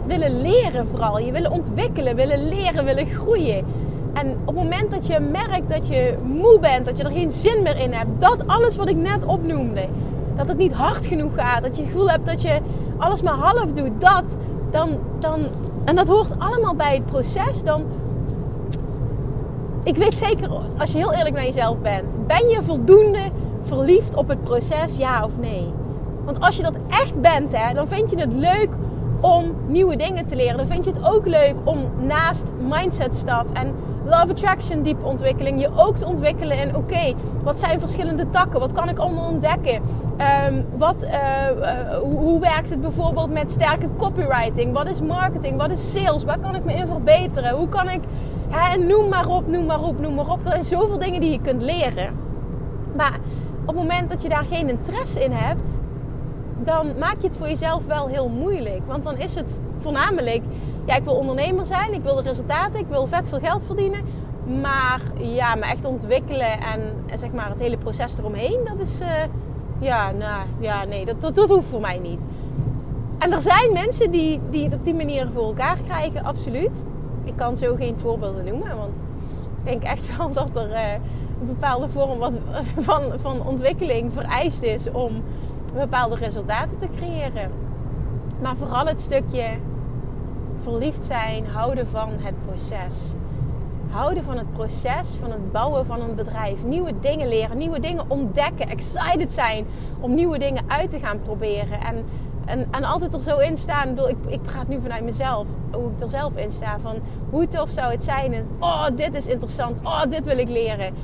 willen 0.06 0.40
leren 0.40 0.86
vooral. 0.86 1.18
Je 1.18 1.32
willen 1.32 1.50
ontwikkelen, 1.50 2.16
willen 2.16 2.48
leren, 2.48 2.84
willen 2.84 3.06
groeien. 3.06 3.64
En 4.12 4.36
op 4.44 4.54
het 4.54 4.64
moment 4.64 4.90
dat 4.90 5.06
je 5.06 5.20
merkt 5.20 5.68
dat 5.68 5.88
je 5.88 6.14
moe 6.24 6.58
bent, 6.60 6.86
dat 6.86 6.98
je 6.98 7.04
er 7.04 7.10
geen 7.10 7.30
zin 7.30 7.62
meer 7.62 7.76
in 7.76 7.92
hebt, 7.92 8.20
dat 8.20 8.46
alles 8.46 8.76
wat 8.76 8.88
ik 8.88 8.96
net 8.96 9.24
opnoemde, 9.26 9.86
dat 10.36 10.48
het 10.48 10.56
niet 10.56 10.72
hard 10.72 11.06
genoeg 11.06 11.34
gaat, 11.34 11.62
dat 11.62 11.76
je 11.76 11.82
het 11.82 11.90
gevoel 11.90 12.10
hebt 12.10 12.26
dat 12.26 12.42
je 12.42 12.58
alles 12.96 13.22
maar 13.22 13.34
half 13.34 13.72
doet, 13.72 14.00
dat, 14.00 14.36
dan, 14.70 14.88
dan, 15.18 15.40
en 15.84 15.96
dat 15.96 16.08
hoort 16.08 16.28
allemaal 16.38 16.74
bij 16.74 16.94
het 16.94 17.06
proces, 17.06 17.62
dan 17.64 17.82
ik 19.84 19.96
weet 19.96 20.18
zeker, 20.18 20.50
als 20.78 20.92
je 20.92 20.98
heel 20.98 21.12
eerlijk 21.12 21.34
naar 21.34 21.44
jezelf 21.44 21.78
bent, 21.78 22.26
ben 22.26 22.48
je 22.48 22.62
voldoende 22.62 23.22
verliefd 23.62 24.14
op 24.14 24.28
het 24.28 24.42
proces, 24.42 24.96
ja 24.96 25.24
of 25.24 25.38
nee? 25.38 25.66
Want 26.24 26.40
als 26.40 26.56
je 26.56 26.62
dat 26.62 26.74
echt 26.88 27.20
bent, 27.20 27.56
hè, 27.56 27.74
dan 27.74 27.88
vind 27.88 28.10
je 28.10 28.18
het 28.18 28.32
leuk 28.32 28.68
om 29.20 29.54
nieuwe 29.66 29.96
dingen 29.96 30.26
te 30.26 30.36
leren. 30.36 30.56
Dan 30.56 30.66
vind 30.66 30.84
je 30.84 30.92
het 30.92 31.04
ook 31.04 31.26
leuk 31.26 31.54
om 31.64 31.78
naast 32.06 32.52
mindset 32.70 33.14
stuff 33.14 33.44
en 33.52 33.74
love 34.04 34.30
attraction 34.30 34.82
diepe 34.82 35.04
ontwikkeling 35.04 35.60
je 35.60 35.68
ook 35.76 35.96
te 35.96 36.06
ontwikkelen 36.06 36.58
in 36.58 36.76
oké, 36.76 37.14
wat 37.42 37.58
zijn 37.58 37.80
verschillende 37.80 38.30
takken? 38.30 38.60
Wat 38.60 38.72
kan 38.72 38.88
ik 38.88 38.98
allemaal 38.98 39.28
ontdekken? 39.28 39.74
Um, 40.48 40.66
wat, 40.76 41.04
uh, 41.04 41.10
uh, 41.10 41.96
hoe 41.98 42.40
werkt 42.40 42.70
het 42.70 42.80
bijvoorbeeld 42.80 43.32
met 43.32 43.50
sterke 43.50 43.88
copywriting? 43.96 44.72
Wat 44.72 44.86
is 44.86 45.00
marketing? 45.00 45.56
Wat 45.56 45.70
is 45.70 45.92
sales? 45.92 46.24
Waar 46.24 46.38
kan 46.38 46.54
ik 46.54 46.64
me 46.64 46.72
in 46.74 46.86
verbeteren? 46.86 47.50
Hoe 47.50 47.68
kan 47.68 47.88
ik 47.88 48.00
En 48.54 48.86
noem 48.86 49.08
maar 49.08 49.28
op, 49.28 49.48
noem 49.48 49.66
maar 49.66 49.82
op, 49.82 50.00
noem 50.00 50.14
maar 50.14 50.28
op. 50.28 50.44
Er 50.44 50.50
zijn 50.50 50.64
zoveel 50.64 50.98
dingen 50.98 51.20
die 51.20 51.30
je 51.30 51.40
kunt 51.40 51.62
leren. 51.62 52.14
Maar 52.96 53.18
op 53.60 53.66
het 53.66 53.76
moment 53.76 54.10
dat 54.10 54.22
je 54.22 54.28
daar 54.28 54.44
geen 54.44 54.68
interesse 54.68 55.24
in 55.24 55.32
hebt, 55.32 55.78
dan 56.64 56.98
maak 56.98 57.16
je 57.20 57.26
het 57.26 57.36
voor 57.36 57.48
jezelf 57.48 57.86
wel 57.86 58.06
heel 58.06 58.28
moeilijk. 58.28 58.80
Want 58.86 59.04
dan 59.04 59.18
is 59.18 59.34
het 59.34 59.52
voornamelijk, 59.78 60.42
ja, 60.84 60.96
ik 60.96 61.04
wil 61.04 61.14
ondernemer 61.14 61.66
zijn, 61.66 61.92
ik 61.92 62.02
wil 62.02 62.14
de 62.14 62.22
resultaten, 62.22 62.80
ik 62.80 62.86
wil 62.88 63.06
vet 63.06 63.28
veel 63.28 63.38
geld 63.38 63.64
verdienen. 63.64 64.00
Maar 64.60 65.00
ja, 65.16 65.54
me 65.54 65.62
echt 65.64 65.84
ontwikkelen 65.84 66.60
en, 66.60 66.80
zeg 67.18 67.32
maar 67.32 67.48
het 67.48 67.60
hele 67.60 67.78
proces 67.78 68.18
eromheen, 68.18 68.58
dat 68.64 68.78
is, 68.78 69.00
uh, 69.00 69.08
ja, 69.78 70.10
nou, 70.10 70.42
ja, 70.60 70.84
nee, 70.84 71.04
dat, 71.04 71.34
dat, 71.34 71.48
hoeft 71.48 71.68
voor 71.68 71.80
mij 71.80 71.98
niet. 71.98 72.20
En 73.18 73.32
er 73.32 73.40
zijn 73.40 73.72
mensen 73.72 74.10
die, 74.10 74.40
die 74.50 74.72
op 74.72 74.84
die 74.84 74.94
manier 74.94 75.28
voor 75.34 75.44
elkaar 75.44 75.76
krijgen, 75.86 76.24
absoluut. 76.24 76.82
Ik 77.24 77.36
kan 77.36 77.56
zo 77.56 77.74
geen 77.74 77.96
voorbeelden 77.98 78.44
noemen, 78.44 78.76
want 78.76 78.96
ik 79.62 79.64
denk 79.64 79.82
echt 79.82 80.16
wel 80.16 80.32
dat 80.44 80.56
er 80.56 80.70
uh, 80.70 80.92
een 81.40 81.46
bepaalde 81.46 81.88
vorm 81.88 82.18
wat, 82.18 82.32
van, 82.76 83.02
van 83.16 83.46
ontwikkeling 83.46 84.12
vereist 84.12 84.62
is 84.62 84.90
om 84.90 85.22
bepaalde 85.74 86.16
resultaten 86.16 86.78
te 86.78 86.88
creëren. 86.96 87.50
Maar 88.42 88.56
vooral 88.56 88.86
het 88.86 89.00
stukje 89.00 89.44
verliefd 90.60 91.04
zijn, 91.04 91.46
houden 91.46 91.86
van 91.86 92.08
het 92.16 92.34
proces. 92.46 93.12
Houden 93.90 94.24
van 94.24 94.38
het 94.38 94.52
proces 94.52 95.16
van 95.20 95.30
het 95.30 95.52
bouwen 95.52 95.86
van 95.86 96.00
een 96.00 96.14
bedrijf. 96.14 96.64
Nieuwe 96.64 96.92
dingen 97.00 97.28
leren, 97.28 97.58
nieuwe 97.58 97.80
dingen 97.80 98.04
ontdekken. 98.08 98.68
Excited 98.68 99.32
zijn 99.32 99.66
om 100.00 100.14
nieuwe 100.14 100.38
dingen 100.38 100.64
uit 100.66 100.90
te 100.90 100.98
gaan 100.98 101.22
proberen. 101.22 101.80
En, 101.80 102.04
en, 102.46 102.66
en 102.70 102.84
altijd 102.84 103.14
er 103.14 103.22
zo 103.22 103.38
in 103.38 103.56
staan. 103.56 103.88
Ik, 103.88 103.94
bedoel, 103.94 104.08
ik, 104.08 104.16
ik 104.26 104.42
praat 104.42 104.68
nu 104.68 104.80
vanuit 104.80 105.04
mezelf. 105.04 105.46
Hoe 105.72 105.90
ik 105.90 106.00
er 106.00 106.08
zelf 106.08 106.36
in 106.36 106.50
sta. 106.50 106.78
Van 106.80 106.94
hoe 107.30 107.48
tof 107.48 107.70
zou 107.70 107.92
het 107.92 108.02
zijn. 108.02 108.44
Oh, 108.60 108.86
dit 108.94 109.14
is 109.14 109.26
interessant. 109.26 109.78
Oh, 109.82 110.02
dit 110.08 110.24
wil 110.24 110.38
ik 110.38 110.48
leren. 110.48 110.94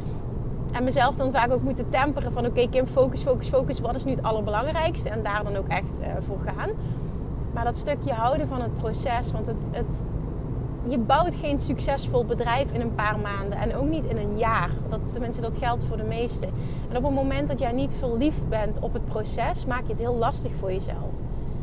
En 0.73 0.85
mezelf 0.85 1.17
dan 1.17 1.33
vaak 1.33 1.53
ook 1.53 1.63
moeten 1.63 1.91
temperen 1.91 2.33
van 2.33 2.47
oké 2.47 2.69
Kim, 2.69 2.87
focus, 2.87 3.23
focus, 3.23 3.49
focus. 3.49 3.81
Wat 3.81 3.95
is 3.95 4.05
nu 4.05 4.11
het 4.11 4.23
allerbelangrijkste? 4.23 5.09
En 5.09 5.23
daar 5.23 5.45
dan 5.45 5.57
ook 5.57 5.69
echt 5.69 6.01
uh, 6.01 6.07
voor 6.19 6.39
gaan. 6.45 6.71
Maar 7.53 7.65
dat 7.65 7.77
stukje 7.77 8.13
houden 8.13 8.49
van 8.49 8.63
het 8.63 8.77
proces. 8.77 9.33
Want 9.33 9.47
het, 9.47 9.69
het, 9.71 10.07
je 10.89 10.99
bouwt 10.99 11.35
geen 11.35 11.61
succesvol 11.61 12.25
bedrijf 12.25 12.73
in 12.73 12.81
een 12.81 12.95
paar 12.95 13.19
maanden. 13.19 13.59
En 13.59 13.77
ook 13.77 13.89
niet 13.89 14.05
in 14.05 14.17
een 14.17 14.39
jaar. 14.39 14.71
Dat, 14.89 15.01
tenminste, 15.13 15.41
dat 15.41 15.57
geldt 15.57 15.85
voor 15.85 15.97
de 15.97 16.03
meesten. 16.03 16.49
En 16.91 16.97
op 16.97 17.03
het 17.03 17.15
moment 17.15 17.49
dat 17.49 17.59
jij 17.59 17.73
niet 17.73 17.95
verliefd 17.95 18.49
bent 18.49 18.79
op 18.79 18.93
het 18.93 19.05
proces, 19.05 19.67
maak 19.67 19.83
je 19.83 19.93
het 19.93 19.99
heel 19.99 20.17
lastig 20.17 20.53
voor 20.55 20.73
jezelf. 20.73 21.20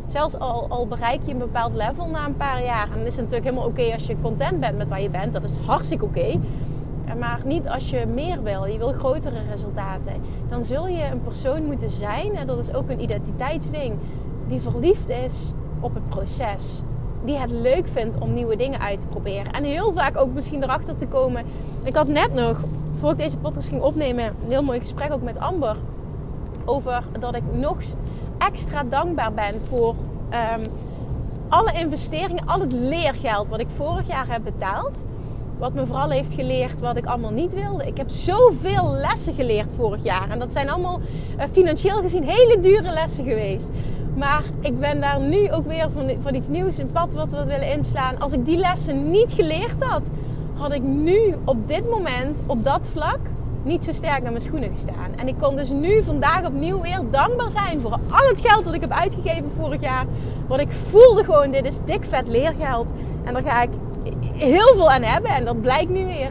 Zelfs 0.08 0.40
al, 0.40 0.66
al 0.70 0.88
bereik 0.88 1.20
je 1.26 1.32
een 1.32 1.38
bepaald 1.38 1.74
level 1.74 2.08
na 2.08 2.26
een 2.26 2.38
paar 2.38 2.64
jaar. 2.64 2.84
En 2.92 2.98
dan 2.98 3.06
is 3.06 3.16
het 3.16 3.24
natuurlijk 3.24 3.44
helemaal 3.44 3.66
oké 3.66 3.94
als 3.94 4.08
je 4.08 4.22
content 4.22 4.60
bent 4.60 4.78
met 4.78 4.88
waar 4.88 5.02
je 5.02 5.10
bent. 5.10 5.34
Dat 5.34 5.44
is 5.44 5.58
hartstikke 5.58 6.06
oké. 6.06 6.40
Maar 7.20 7.42
niet 7.46 7.68
als 7.68 7.90
je 7.90 8.06
meer 8.06 8.44
wil, 8.44 8.66
je 8.66 8.78
wil 8.78 8.94
grotere 8.94 9.40
resultaten. 9.50 10.14
Dan 10.50 10.64
zul 10.64 10.88
je 10.88 11.04
een 11.12 11.24
persoon 11.24 11.66
moeten 11.66 11.90
zijn, 11.90 12.36
en 12.36 12.48
dat 12.48 12.58
is 12.58 12.74
ook 12.74 12.90
een 12.90 13.02
identiteitsding, 13.02 13.94
die 14.48 14.62
verliefd 14.62 15.10
is 15.10 15.52
op 15.80 15.94
het 15.94 16.10
proces. 16.10 16.82
Die 17.26 17.38
het 17.38 17.52
leuk 17.52 17.88
vindt 17.88 18.18
om 18.20 18.34
nieuwe 18.34 18.56
dingen 18.56 18.80
uit 18.80 19.00
te 19.00 19.08
proberen. 19.08 19.52
En 19.52 19.64
heel 19.64 19.94
vaak 19.94 20.18
ook 20.18 20.34
misschien 20.34 20.64
erachter 20.64 20.96
te 20.96 21.08
komen. 21.08 21.46
Ik 21.84 21.96
had 21.96 22.08
net 22.08 22.34
nog, 22.34 22.60
voor 23.00 23.12
ik 23.12 23.18
deze 23.18 23.38
podcast 23.38 23.70
ging 23.70 23.82
opnemen, 23.82 24.26
een 24.26 24.50
heel 24.50 24.64
mooi 24.64 24.80
gesprek 24.80 25.14
ook 25.14 25.22
met 25.22 25.40
Amber. 25.40 25.76
Over 26.66 27.04
dat 27.20 27.36
ik 27.36 27.44
nog 27.54 27.78
extra 28.48 28.84
dankbaar 28.84 29.34
ben 29.34 29.54
voor 29.70 29.96
ehm, 30.30 30.68
alle 31.50 31.72
investeringen, 31.74 32.48
al 32.48 32.60
het 32.60 32.72
leergeld 32.72 33.48
wat 33.48 33.60
ik 33.60 33.68
vorig 33.76 34.08
jaar 34.08 34.28
heb 34.28 34.44
betaald 34.44 35.04
wat 35.58 35.74
me 35.74 35.86
vooral 35.86 36.10
heeft 36.10 36.34
geleerd 36.34 36.80
wat 36.80 36.98
ik 36.98 37.06
allemaal 37.06 37.32
niet 37.32 37.54
wilde. 37.54 37.86
Ik 37.86 37.98
heb 37.98 38.10
zoveel 38.10 38.92
lessen 38.92 39.34
geleerd 39.34 39.74
vorig 39.74 40.04
jaar. 40.04 40.30
En 40.30 40.40
dat 40.40 40.52
zijn 40.52 40.70
allemaal 40.70 41.00
uh, 41.38 41.44
financieel 41.52 42.02
gezien 42.02 42.24
hele 42.24 42.60
dure 42.60 42.94
lessen 42.94 43.24
geweest. 43.24 43.70
Maar 44.16 44.44
ik 44.62 44.80
ben 44.80 45.02
daar 45.02 45.20
nu 45.20 45.52
ook 45.52 45.66
weer 45.66 45.90
van, 45.94 46.12
van 46.22 46.36
iets 46.36 46.48
nieuws, 46.48 46.78
een 46.78 46.92
pad 46.92 47.14
wat 47.14 47.30
we 47.30 47.46
willen 47.46 47.72
inslaan. 47.72 48.20
Als 48.20 48.32
ik 48.32 48.46
die 48.46 48.58
lessen 48.58 49.12
niet 49.12 49.34
geleerd 49.34 49.84
had, 49.84 50.02
had 50.54 50.74
ik 50.74 50.84
nu 50.84 51.36
op 51.44 51.68
dit 51.68 51.90
moment, 51.90 52.44
op 52.48 52.64
dat 52.64 52.90
vlak, 52.92 53.20
niet 53.68 53.84
zo 53.84 53.92
sterk 53.92 54.22
naar 54.22 54.32
mijn 54.32 54.44
schoenen 54.44 54.70
gestaan. 54.70 55.12
En 55.16 55.28
ik 55.28 55.36
kon 55.40 55.56
dus 55.56 55.70
nu 55.70 56.04
vandaag 56.04 56.46
opnieuw 56.46 56.82
weer 56.82 57.02
dankbaar 57.12 57.52
zijn 57.52 57.82
voor 57.82 57.92
al 57.92 58.28
het 58.28 58.42
geld 58.42 58.66
dat 58.66 58.74
ik 58.74 58.82
heb 58.82 58.92
uitgegeven 58.92 59.52
vorig 59.60 59.82
jaar. 59.82 60.06
Wat 60.48 60.60
ik 60.60 60.72
voelde 60.72 61.24
gewoon, 61.24 61.52
dit 61.52 61.66
is 61.66 61.78
dik 61.86 62.06
vet 62.10 62.28
leergeld. 62.28 62.88
En 63.24 63.34
daar 63.34 63.44
ga 63.44 63.62
ik 63.62 63.70
heel 64.34 64.74
veel 64.76 64.92
aan 64.92 65.02
hebben. 65.02 65.32
En 65.32 65.46
dat 65.46 65.62
blijkt 65.62 65.90
nu 65.90 66.06
weer. 66.06 66.30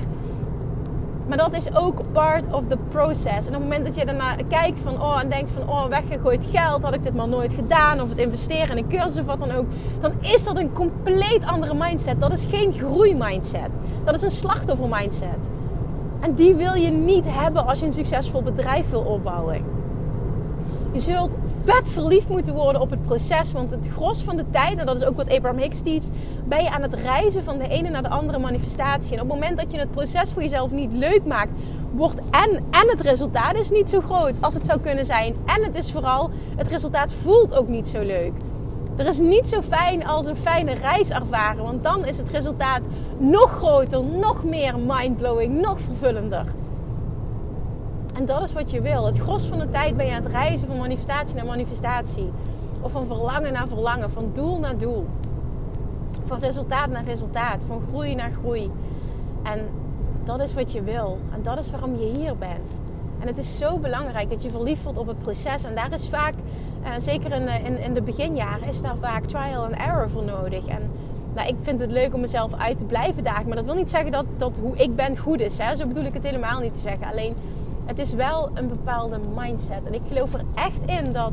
Maar 1.28 1.36
dat 1.38 1.56
is 1.56 1.74
ook 1.74 2.02
part 2.12 2.52
of 2.52 2.62
the 2.68 2.78
process. 2.88 3.46
En 3.46 3.46
op 3.46 3.52
het 3.52 3.62
moment 3.62 3.84
dat 3.84 3.96
je 3.96 4.04
daarna 4.04 4.36
kijkt 4.48 4.80
van, 4.80 5.02
oh, 5.02 5.20
en 5.20 5.28
denkt 5.28 5.50
van, 5.50 5.68
oh, 5.68 5.84
weggegooid 5.84 6.46
geld, 6.50 6.82
had 6.82 6.94
ik 6.94 7.02
dit 7.02 7.14
maar 7.14 7.28
nooit 7.28 7.52
gedaan. 7.52 8.00
Of 8.00 8.08
het 8.08 8.18
investeren 8.18 8.76
in 8.76 8.76
een 8.76 8.88
cursus 8.88 9.18
of 9.18 9.26
wat 9.26 9.38
dan 9.38 9.52
ook. 9.52 9.66
Dan 10.00 10.12
is 10.20 10.44
dat 10.44 10.56
een 10.56 10.72
compleet 10.72 11.46
andere 11.46 11.74
mindset. 11.74 12.18
Dat 12.18 12.32
is 12.32 12.46
geen 12.48 12.72
groeimindset. 12.72 13.70
Dat 14.04 14.14
is 14.14 14.22
een 14.22 14.30
slachtoffer 14.30 14.88
mindset. 14.88 15.48
En 16.26 16.34
die 16.34 16.54
wil 16.54 16.74
je 16.74 16.90
niet 16.90 17.24
hebben 17.26 17.66
als 17.66 17.78
je 17.78 17.86
een 17.86 17.92
succesvol 17.92 18.42
bedrijf 18.42 18.90
wil 18.90 19.00
opbouwen. 19.00 19.64
Je 20.92 21.00
zult 21.00 21.36
vet 21.64 21.88
verliefd 21.88 22.28
moeten 22.28 22.54
worden 22.54 22.80
op 22.80 22.90
het 22.90 23.02
proces. 23.02 23.52
Want 23.52 23.70
het 23.70 23.88
gros 23.92 24.22
van 24.22 24.36
de 24.36 24.44
tijd, 24.50 24.78
en 24.78 24.86
dat 24.86 24.96
is 24.96 25.04
ook 25.04 25.16
wat 25.16 25.30
Abraham 25.30 25.58
Hicks 25.58 25.82
teach, 25.82 26.04
ben 26.44 26.62
je 26.62 26.70
aan 26.70 26.82
het 26.82 26.94
reizen 26.94 27.44
van 27.44 27.58
de 27.58 27.68
ene 27.68 27.90
naar 27.90 28.02
de 28.02 28.08
andere 28.08 28.38
manifestatie. 28.38 29.16
En 29.16 29.22
op 29.22 29.30
het 29.30 29.40
moment 29.40 29.58
dat 29.58 29.72
je 29.72 29.78
het 29.78 29.90
proces 29.90 30.32
voor 30.32 30.42
jezelf 30.42 30.70
niet 30.70 30.92
leuk 30.92 31.24
maakt, 31.26 31.52
wordt 31.92 32.18
en, 32.30 32.50
en 32.70 32.88
het 32.88 33.00
resultaat 33.00 33.54
is 33.54 33.70
niet 33.70 33.88
zo 33.88 34.00
groot 34.00 34.34
als 34.40 34.54
het 34.54 34.66
zou 34.66 34.80
kunnen 34.80 35.06
zijn. 35.06 35.34
En 35.44 35.64
het 35.64 35.74
is 35.74 35.92
vooral, 35.92 36.30
het 36.56 36.68
resultaat 36.68 37.12
voelt 37.22 37.54
ook 37.54 37.68
niet 37.68 37.88
zo 37.88 38.02
leuk. 38.02 38.32
Er 38.96 39.06
is 39.06 39.18
niet 39.18 39.48
zo 39.48 39.62
fijn 39.62 40.06
als 40.06 40.26
een 40.26 40.36
fijne 40.36 40.72
reis 40.72 41.10
ervaren, 41.10 41.62
want 41.62 41.82
dan 41.82 42.04
is 42.04 42.18
het 42.18 42.28
resultaat 42.28 42.80
nog 43.18 43.50
groter, 43.50 44.04
nog 44.04 44.44
meer 44.44 44.78
mindblowing, 44.78 45.60
nog 45.60 45.80
vervullender. 45.80 46.44
En 48.14 48.26
dat 48.26 48.42
is 48.42 48.52
wat 48.52 48.70
je 48.70 48.80
wil. 48.80 49.06
Het 49.06 49.18
gros 49.18 49.44
van 49.44 49.58
de 49.58 49.68
tijd 49.68 49.96
ben 49.96 50.06
je 50.06 50.12
aan 50.12 50.22
het 50.22 50.32
reizen 50.32 50.68
van 50.68 50.76
manifestatie 50.76 51.34
naar 51.34 51.44
manifestatie. 51.44 52.30
Of 52.80 52.92
van 52.92 53.06
verlangen 53.06 53.52
naar 53.52 53.68
verlangen, 53.68 54.10
van 54.10 54.30
doel 54.32 54.58
naar 54.58 54.78
doel. 54.78 55.06
Van 56.26 56.38
resultaat 56.40 56.90
naar 56.90 57.04
resultaat, 57.04 57.58
van 57.66 57.82
groei 57.88 58.14
naar 58.14 58.30
groei. 58.30 58.70
En 59.42 59.68
dat 60.24 60.40
is 60.40 60.54
wat 60.54 60.72
je 60.72 60.82
wil. 60.82 61.18
En 61.34 61.42
dat 61.42 61.58
is 61.58 61.70
waarom 61.70 61.96
je 61.98 62.06
hier 62.18 62.36
bent. 62.36 62.80
En 63.18 63.26
het 63.26 63.38
is 63.38 63.58
zo 63.58 63.78
belangrijk 63.78 64.30
dat 64.30 64.42
je 64.42 64.50
verliefd 64.50 64.84
wordt 64.84 64.98
op 64.98 65.06
het 65.06 65.22
proces. 65.22 65.64
En 65.64 65.74
daar 65.74 65.92
is 65.92 66.08
vaak, 66.08 66.34
eh, 66.82 66.90
zeker 66.98 67.32
in, 67.32 67.48
in, 67.48 67.78
in 67.78 67.94
de 67.94 68.02
beginjaren, 68.02 68.68
is 68.68 68.82
daar 68.82 68.96
vaak 69.00 69.24
trial 69.24 69.64
and 69.64 69.74
error 69.74 70.10
voor 70.10 70.24
nodig. 70.24 70.66
En 70.66 70.90
nou, 71.34 71.48
ik 71.48 71.56
vind 71.62 71.80
het 71.80 71.90
leuk 71.90 72.14
om 72.14 72.20
mezelf 72.20 72.54
uit 72.54 72.78
te 72.78 72.84
blijven 72.84 73.24
dagen. 73.24 73.46
Maar 73.46 73.56
dat 73.56 73.64
wil 73.64 73.74
niet 73.74 73.90
zeggen 73.90 74.12
dat, 74.12 74.24
dat 74.38 74.58
hoe 74.60 74.76
ik 74.76 74.96
ben 74.96 75.16
goed 75.18 75.40
is. 75.40 75.58
Hè? 75.58 75.76
Zo 75.76 75.86
bedoel 75.86 76.04
ik 76.04 76.14
het 76.14 76.24
helemaal 76.24 76.60
niet 76.60 76.72
te 76.72 76.78
zeggen. 76.78 77.06
Alleen 77.06 77.34
het 77.84 77.98
is 77.98 78.12
wel 78.12 78.50
een 78.54 78.68
bepaalde 78.68 79.18
mindset. 79.36 79.84
En 79.84 79.94
ik 79.94 80.00
geloof 80.08 80.34
er 80.34 80.40
echt 80.54 80.80
in 80.86 81.12
dat, 81.12 81.32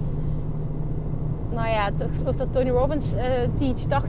nou 1.49 1.67
ja, 1.69 1.89
of 2.25 2.35
dat 2.35 2.53
Tony 2.53 2.69
Robbins 2.69 3.13
uh, 3.13 3.21
teach 3.55 4.03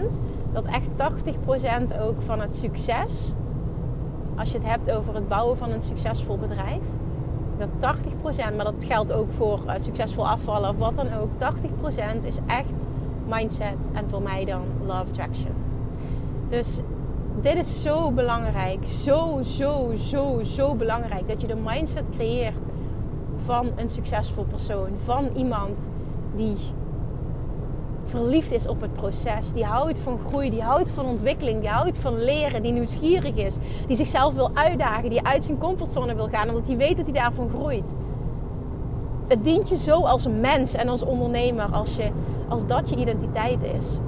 80%. 0.00 0.04
Dat 0.52 0.66
echt 0.66 0.88
80% 1.94 2.00
ook 2.00 2.22
van 2.22 2.40
het 2.40 2.56
succes, 2.56 3.32
als 4.36 4.50
je 4.50 4.58
het 4.58 4.66
hebt 4.66 4.90
over 4.90 5.14
het 5.14 5.28
bouwen 5.28 5.56
van 5.56 5.70
een 5.70 5.82
succesvol 5.82 6.38
bedrijf, 6.38 6.82
dat 7.58 7.96
80%, 7.96 8.56
maar 8.56 8.64
dat 8.64 8.84
geldt 8.84 9.12
ook 9.12 9.30
voor 9.30 9.60
uh, 9.66 9.72
succesvol 9.76 10.28
afvallen 10.28 10.70
of 10.70 10.76
wat 10.76 10.94
dan 10.94 11.12
ook, 11.12 11.30
80% 12.22 12.24
is 12.24 12.38
echt 12.46 12.84
mindset 13.28 13.88
en 13.92 14.10
voor 14.10 14.22
mij 14.22 14.44
dan 14.44 14.62
love 14.86 15.08
attraction. 15.08 15.52
Dus 16.48 16.78
dit 17.40 17.56
is 17.56 17.82
zo 17.82 18.10
belangrijk. 18.10 18.86
Zo, 18.86 19.40
zo, 19.42 19.92
zo, 19.94 20.42
zo 20.42 20.74
belangrijk. 20.74 21.28
Dat 21.28 21.40
je 21.40 21.46
de 21.46 21.56
mindset 21.64 22.04
creëert 22.16 22.66
van 23.36 23.70
een 23.76 23.88
succesvol 23.88 24.44
persoon. 24.44 24.88
Van 25.04 25.28
iemand 25.34 25.90
die 26.34 26.56
verliefd 28.06 28.52
is 28.52 28.68
op 28.68 28.80
het 28.80 28.92
proces. 28.92 29.52
Die 29.52 29.64
houdt 29.64 29.98
van 29.98 30.18
groei, 30.28 30.50
die 30.50 30.62
houdt 30.62 30.90
van 30.90 31.04
ontwikkeling, 31.04 31.60
die 31.60 31.68
houdt 31.68 31.96
van 31.96 32.24
leren, 32.24 32.62
die 32.62 32.72
nieuwsgierig 32.72 33.36
is. 33.36 33.56
Die 33.86 33.96
zichzelf 33.96 34.34
wil 34.34 34.50
uitdagen, 34.54 35.10
die 35.10 35.22
uit 35.22 35.44
zijn 35.44 35.58
comfortzone 35.58 36.14
wil 36.14 36.28
gaan, 36.28 36.48
omdat 36.48 36.66
hij 36.66 36.76
weet 36.76 36.96
dat 36.96 37.06
hij 37.06 37.14
daarvan 37.14 37.50
groeit. 37.54 37.92
Het 39.28 39.44
dient 39.44 39.68
je 39.68 39.76
zo 39.76 40.00
als 40.00 40.28
mens 40.40 40.74
en 40.74 40.88
als 40.88 41.02
ondernemer 41.02 41.64
als, 41.64 41.96
je, 41.96 42.10
als 42.48 42.66
dat 42.66 42.88
je 42.88 42.96
identiteit 42.96 43.62
is 43.62 43.98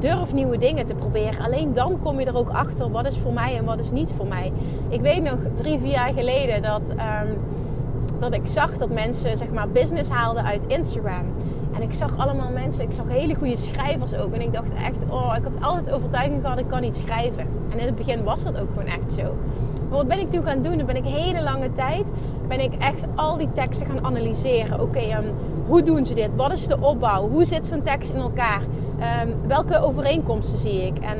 durf 0.00 0.32
nieuwe 0.32 0.58
dingen 0.58 0.86
te 0.86 0.94
proberen. 0.94 1.44
Alleen 1.44 1.72
dan 1.72 1.98
kom 2.02 2.20
je 2.20 2.26
er 2.26 2.36
ook 2.36 2.48
achter 2.48 2.90
wat 2.90 3.06
is 3.06 3.18
voor 3.18 3.32
mij 3.32 3.56
en 3.56 3.64
wat 3.64 3.80
is 3.80 3.90
niet 3.90 4.12
voor 4.16 4.26
mij. 4.26 4.52
Ik 4.88 5.00
weet 5.00 5.22
nog 5.22 5.38
drie, 5.54 5.78
vier 5.78 5.90
jaar 5.90 6.12
geleden 6.12 6.62
dat, 6.62 6.82
ehm, 6.96 7.26
dat 8.20 8.34
ik 8.34 8.46
zag 8.46 8.78
dat 8.78 8.90
mensen 8.90 9.36
zeg 9.36 9.50
maar 9.50 9.68
business 9.68 10.10
haalden 10.10 10.44
uit 10.44 10.62
Instagram. 10.66 11.24
En 11.74 11.82
ik 11.82 11.92
zag 11.92 12.16
allemaal 12.16 12.50
mensen, 12.50 12.82
ik 12.82 12.92
zag 12.92 13.04
hele 13.08 13.34
goede 13.34 13.56
schrijvers 13.56 14.14
ook. 14.14 14.32
En 14.32 14.40
ik 14.40 14.52
dacht 14.52 14.72
echt, 14.74 15.04
oh, 15.08 15.34
ik 15.36 15.42
had 15.42 15.70
altijd 15.70 15.90
overtuiging 15.90 16.40
gehad, 16.40 16.58
ik 16.58 16.68
kan 16.68 16.80
niet 16.80 16.96
schrijven. 16.96 17.46
En 17.70 17.78
in 17.78 17.86
het 17.86 17.96
begin 17.96 18.22
was 18.24 18.42
dat 18.42 18.60
ook 18.60 18.68
gewoon 18.68 18.88
echt 18.88 19.12
zo. 19.12 19.36
Maar 19.88 19.98
wat 19.98 20.08
ben 20.08 20.20
ik 20.20 20.30
toen 20.30 20.42
gaan 20.42 20.62
doen? 20.62 20.76
Dan 20.76 20.86
ben 20.86 20.96
ik 20.96 21.04
hele 21.04 21.42
lange 21.42 21.72
tijd, 21.72 22.06
ben 22.48 22.60
ik 22.60 22.72
echt 22.78 23.06
al 23.14 23.36
die 23.36 23.52
teksten 23.52 23.86
gaan 23.86 24.04
analyseren. 24.04 24.80
Oké, 24.80 24.98
ehm, 24.98 25.24
hoe 25.66 25.82
doen 25.82 26.06
ze 26.06 26.14
dit? 26.14 26.28
Wat 26.36 26.52
is 26.52 26.66
de 26.66 26.80
opbouw? 26.80 27.28
Hoe 27.28 27.44
zit 27.44 27.66
zo'n 27.66 27.82
tekst 27.82 28.10
in 28.10 28.20
elkaar? 28.20 28.60
Um, 29.22 29.48
welke 29.48 29.80
overeenkomsten 29.80 30.58
zie 30.58 30.86
ik? 30.86 30.98
En 30.98 31.16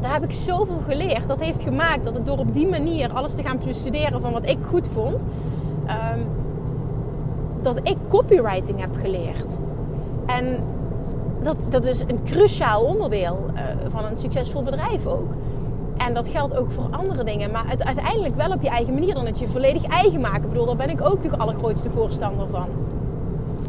daar 0.00 0.12
heb 0.12 0.22
ik 0.22 0.32
zoveel 0.32 0.80
geleerd. 0.88 1.28
Dat 1.28 1.40
heeft 1.40 1.62
gemaakt 1.62 2.04
dat 2.04 2.14
het 2.14 2.26
door 2.26 2.38
op 2.38 2.54
die 2.54 2.68
manier 2.68 3.12
alles 3.12 3.34
te 3.34 3.42
gaan 3.42 3.58
bestuderen 3.64 4.20
van 4.20 4.32
wat 4.32 4.48
ik 4.48 4.58
goed 4.68 4.88
vond, 4.88 5.26
um, 5.88 6.26
dat 7.62 7.78
ik 7.82 7.96
copywriting 8.08 8.80
heb 8.80 8.96
geleerd. 9.02 9.46
En 10.26 10.58
dat, 11.42 11.56
dat 11.70 11.84
is 11.84 12.00
een 12.00 12.20
cruciaal 12.24 12.82
onderdeel 12.82 13.38
uh, 13.54 13.60
van 13.88 14.04
een 14.04 14.18
succesvol 14.18 14.62
bedrijf 14.62 15.06
ook. 15.06 15.32
En 15.96 16.14
dat 16.14 16.28
geldt 16.28 16.56
ook 16.56 16.70
voor 16.70 16.88
andere 16.90 17.24
dingen. 17.24 17.52
Maar 17.52 17.64
het 17.68 17.84
uiteindelijk 17.84 18.34
wel 18.34 18.50
op 18.50 18.62
je 18.62 18.68
eigen 18.68 18.94
manier. 18.94 19.14
Dan 19.14 19.26
het 19.26 19.38
je 19.38 19.48
volledig 19.48 19.84
eigen 19.84 20.20
maken. 20.20 20.42
Ik 20.42 20.48
bedoel, 20.48 20.66
daar 20.66 20.76
ben 20.76 20.90
ik 20.90 21.00
ook 21.00 21.22
de 21.22 21.36
allergrootste 21.36 21.90
voorstander 21.90 22.48
van. 22.48 22.68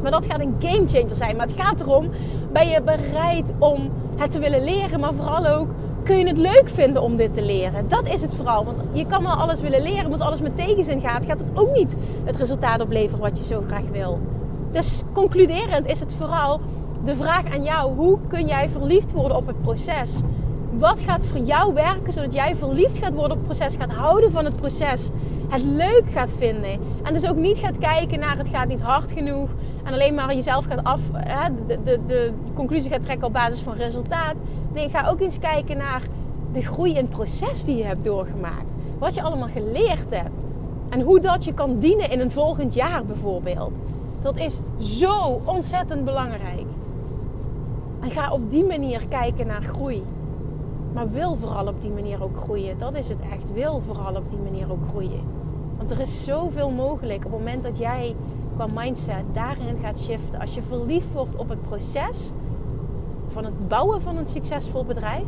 Maar 0.02 0.12
dat 0.12 0.26
gaat 0.26 0.40
een 0.40 0.56
game 0.60 0.88
changer 0.88 1.16
zijn. 1.16 1.36
Maar 1.36 1.48
het 1.48 1.60
gaat 1.60 1.82
erom, 1.82 2.10
ben 2.52 2.68
je 2.68 2.82
bereid 2.82 3.54
om 3.60 3.92
het 4.16 4.32
te 4.32 4.40
willen 4.40 4.64
leren. 4.64 5.00
Maar 5.00 5.14
vooral 5.14 5.48
ook, 5.48 5.70
kun 6.08 6.18
je 6.18 6.28
het 6.28 6.38
leuk 6.38 6.70
vinden 6.70 7.02
om 7.02 7.16
dit 7.16 7.34
te 7.34 7.42
leren? 7.42 7.88
Dat 7.88 8.08
is 8.08 8.22
het 8.22 8.36
vooral. 8.36 8.66
Want 8.66 8.78
je 8.92 9.06
kan 9.06 9.24
wel 9.24 9.32
alles 9.32 9.62
willen 9.62 9.82
leren, 9.82 10.04
maar 10.04 10.12
als 10.12 10.22
alles 10.22 10.42
met 10.42 10.56
tegenzin 10.56 11.02
gaat, 11.02 11.26
gaat 11.26 11.40
het 11.40 11.48
ook 11.54 11.76
niet 11.76 11.96
het 12.24 12.36
resultaat 12.36 12.82
opleveren 12.82 13.20
wat 13.20 13.38
je 13.38 13.44
zo 13.44 13.64
graag 13.68 13.90
wil. 13.92 14.20
Dus 14.72 15.04
concluderend 15.14 15.88
is 15.88 16.00
het 16.00 16.14
vooral 16.14 16.60
de 17.04 17.16
vraag 17.16 17.54
aan 17.54 17.64
jou: 17.64 17.96
hoe 17.96 18.18
kun 18.28 18.48
jij 18.48 18.70
verliefd 18.70 19.12
worden 19.12 19.38
op 19.38 19.48
het 19.48 19.62
proces? 19.62 20.12
Wat 20.78 21.02
gaat 21.02 21.26
voor 21.26 21.40
jou 21.40 21.74
werken 21.74 22.14
zodat 22.14 22.34
jij 22.34 22.56
verliefd 22.56 22.98
gaat 22.98 23.14
worden 23.14 23.38
op 23.38 23.48
het 23.48 23.58
proces, 23.58 23.76
gaat 23.76 23.92
houden 23.92 24.32
van 24.32 24.46
het 24.46 24.56
proces, 24.56 25.10
het 25.50 25.64
leuk 25.64 26.04
gaat 26.14 26.32
vinden 26.38 26.80
en 27.04 27.14
dus 27.14 27.28
ook 27.28 27.36
niet 27.36 27.58
gaat 27.58 27.78
kijken 27.78 28.20
naar 28.20 28.38
het 28.38 28.50
gaat 28.50 28.68
niet 28.68 28.82
hard 28.82 29.12
genoeg 29.12 29.50
en 29.84 29.94
alleen 29.94 30.14
maar 30.14 30.34
jezelf 30.34 30.66
gaat 30.66 30.84
af, 30.84 31.02
hè, 31.14 31.50
de, 31.68 31.82
de, 31.84 32.00
de 32.06 32.32
conclusie 32.54 32.92
gaat 32.92 33.02
trekken 33.02 33.28
op 33.28 33.34
basis 33.34 33.60
van 33.60 33.74
resultaat. 33.74 34.36
Nee, 34.74 34.90
ga 34.90 35.08
ook 35.08 35.20
eens 35.20 35.40
kijken 35.40 35.78
naar 35.78 36.02
de 36.52 36.62
groei 36.62 36.92
in 36.92 36.98
het 36.98 37.10
proces 37.10 37.66
die 37.66 37.76
je 37.76 37.84
hebt 37.84 38.04
doorgemaakt. 38.04 38.76
Wat 39.00 39.14
je 39.14 39.22
allemaal 39.22 39.48
geleerd 39.48 40.10
hebt. 40.10 40.36
En 40.90 41.02
hoe 41.02 41.20
dat 41.20 41.46
je 41.46 41.54
kan 41.54 41.80
dienen 41.80 42.12
in 42.12 42.20
een 42.20 42.32
volgend 42.32 42.74
jaar 42.74 43.06
bijvoorbeeld. 43.06 43.74
Dat 44.22 44.38
is 44.38 44.60
zo 44.78 45.42
ontzettend 45.46 46.06
belangrijk. 46.06 46.66
En 48.00 48.12
ga 48.12 48.32
op 48.32 48.50
die 48.50 48.64
manier 48.64 49.08
kijken 49.10 49.48
naar 49.48 49.64
groei. 49.64 50.04
Maar 50.94 51.10
wil 51.10 51.36
vooral 51.36 51.68
op 51.68 51.82
die 51.82 51.92
manier 51.92 52.24
ook 52.24 52.38
groeien. 52.38 52.78
Dat 52.78 52.96
is 52.96 53.10
het 53.10 53.20
echt. 53.32 53.54
Wil 53.54 53.82
vooral 53.86 54.16
op 54.16 54.30
die 54.30 54.40
manier 54.40 54.72
ook 54.72 54.88
groeien. 54.90 55.37
Want 55.78 55.92
er 55.92 56.00
is 56.00 56.24
zoveel 56.24 56.70
mogelijk 56.70 57.26
op 57.26 57.32
het 57.32 57.40
moment 57.40 57.64
dat 57.64 57.78
jij 57.78 58.16
qua 58.56 58.68
mindset 58.76 59.24
daarin 59.34 59.78
gaat 59.82 60.00
shiften. 60.00 60.40
Als 60.40 60.56
je 60.56 60.62
verliefd 60.62 61.14
wordt 61.14 61.38
op 61.38 61.50
het 61.50 61.62
proces 61.62 62.32
van 63.28 63.46
het 63.46 63.68
bouwen 63.68 64.02
van 64.02 64.18
een 64.18 64.28
succesvol 64.28 64.86
bedrijf. 64.86 65.28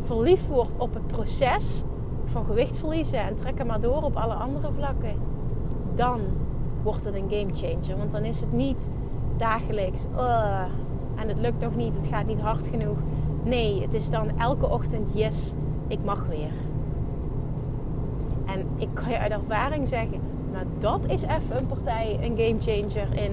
Verliefd 0.00 0.46
wordt 0.46 0.78
op 0.78 0.94
het 0.94 1.06
proces 1.06 1.82
van 2.24 2.44
gewicht 2.44 2.78
verliezen 2.78 3.18
en 3.18 3.36
trekken 3.36 3.66
maar 3.66 3.80
door 3.80 4.02
op 4.02 4.16
alle 4.16 4.34
andere 4.34 4.68
vlakken. 4.72 5.14
Dan 5.94 6.20
wordt 6.82 7.04
het 7.04 7.14
een 7.14 7.30
game 7.30 7.52
changer. 7.52 7.96
Want 7.96 8.12
dan 8.12 8.24
is 8.24 8.40
het 8.40 8.52
niet 8.52 8.90
dagelijks. 9.36 10.04
Uh, 10.16 10.60
en 11.14 11.28
het 11.28 11.38
lukt 11.38 11.60
nog 11.60 11.76
niet, 11.76 11.94
het 11.94 12.06
gaat 12.06 12.26
niet 12.26 12.40
hard 12.40 12.66
genoeg. 12.66 12.96
Nee, 13.44 13.82
het 13.82 13.94
is 13.94 14.10
dan 14.10 14.38
elke 14.38 14.68
ochtend 14.68 15.08
yes, 15.14 15.52
ik 15.86 16.04
mag 16.04 16.26
weer. 16.26 16.71
En 18.46 18.66
ik 18.76 18.88
kan 18.94 19.10
je 19.10 19.18
uit 19.18 19.32
ervaring 19.32 19.88
zeggen, 19.88 20.20
maar 20.52 20.64
dat 20.78 21.00
is 21.06 21.22
even 21.22 21.56
een 21.58 21.66
partij, 21.66 22.18
een 22.22 22.36
game 22.36 22.60
changer 22.60 23.22
in 23.24 23.32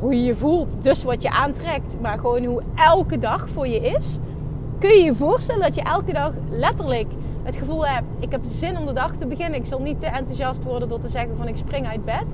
hoe 0.00 0.14
je 0.14 0.24
je 0.24 0.34
voelt. 0.34 0.82
Dus 0.82 1.02
wat 1.02 1.22
je 1.22 1.30
aantrekt, 1.30 1.96
maar 2.00 2.18
gewoon 2.18 2.44
hoe 2.44 2.62
elke 2.74 3.18
dag 3.18 3.48
voor 3.48 3.66
je 3.66 3.80
is. 3.80 4.18
Kun 4.78 4.90
je 4.90 5.04
je 5.04 5.14
voorstellen 5.14 5.62
dat 5.62 5.74
je 5.74 5.82
elke 5.82 6.12
dag 6.12 6.32
letterlijk 6.50 7.08
het 7.42 7.56
gevoel 7.56 7.86
hebt: 7.86 8.14
ik 8.18 8.30
heb 8.30 8.40
zin 8.44 8.78
om 8.78 8.86
de 8.86 8.92
dag 8.92 9.16
te 9.16 9.26
beginnen. 9.26 9.58
Ik 9.60 9.66
zal 9.66 9.80
niet 9.80 10.00
te 10.00 10.06
enthousiast 10.06 10.64
worden 10.64 10.88
door 10.88 11.00
te 11.00 11.08
zeggen 11.08 11.36
van 11.36 11.48
ik 11.48 11.56
spring 11.56 11.86
uit 11.86 12.04
bed. 12.04 12.26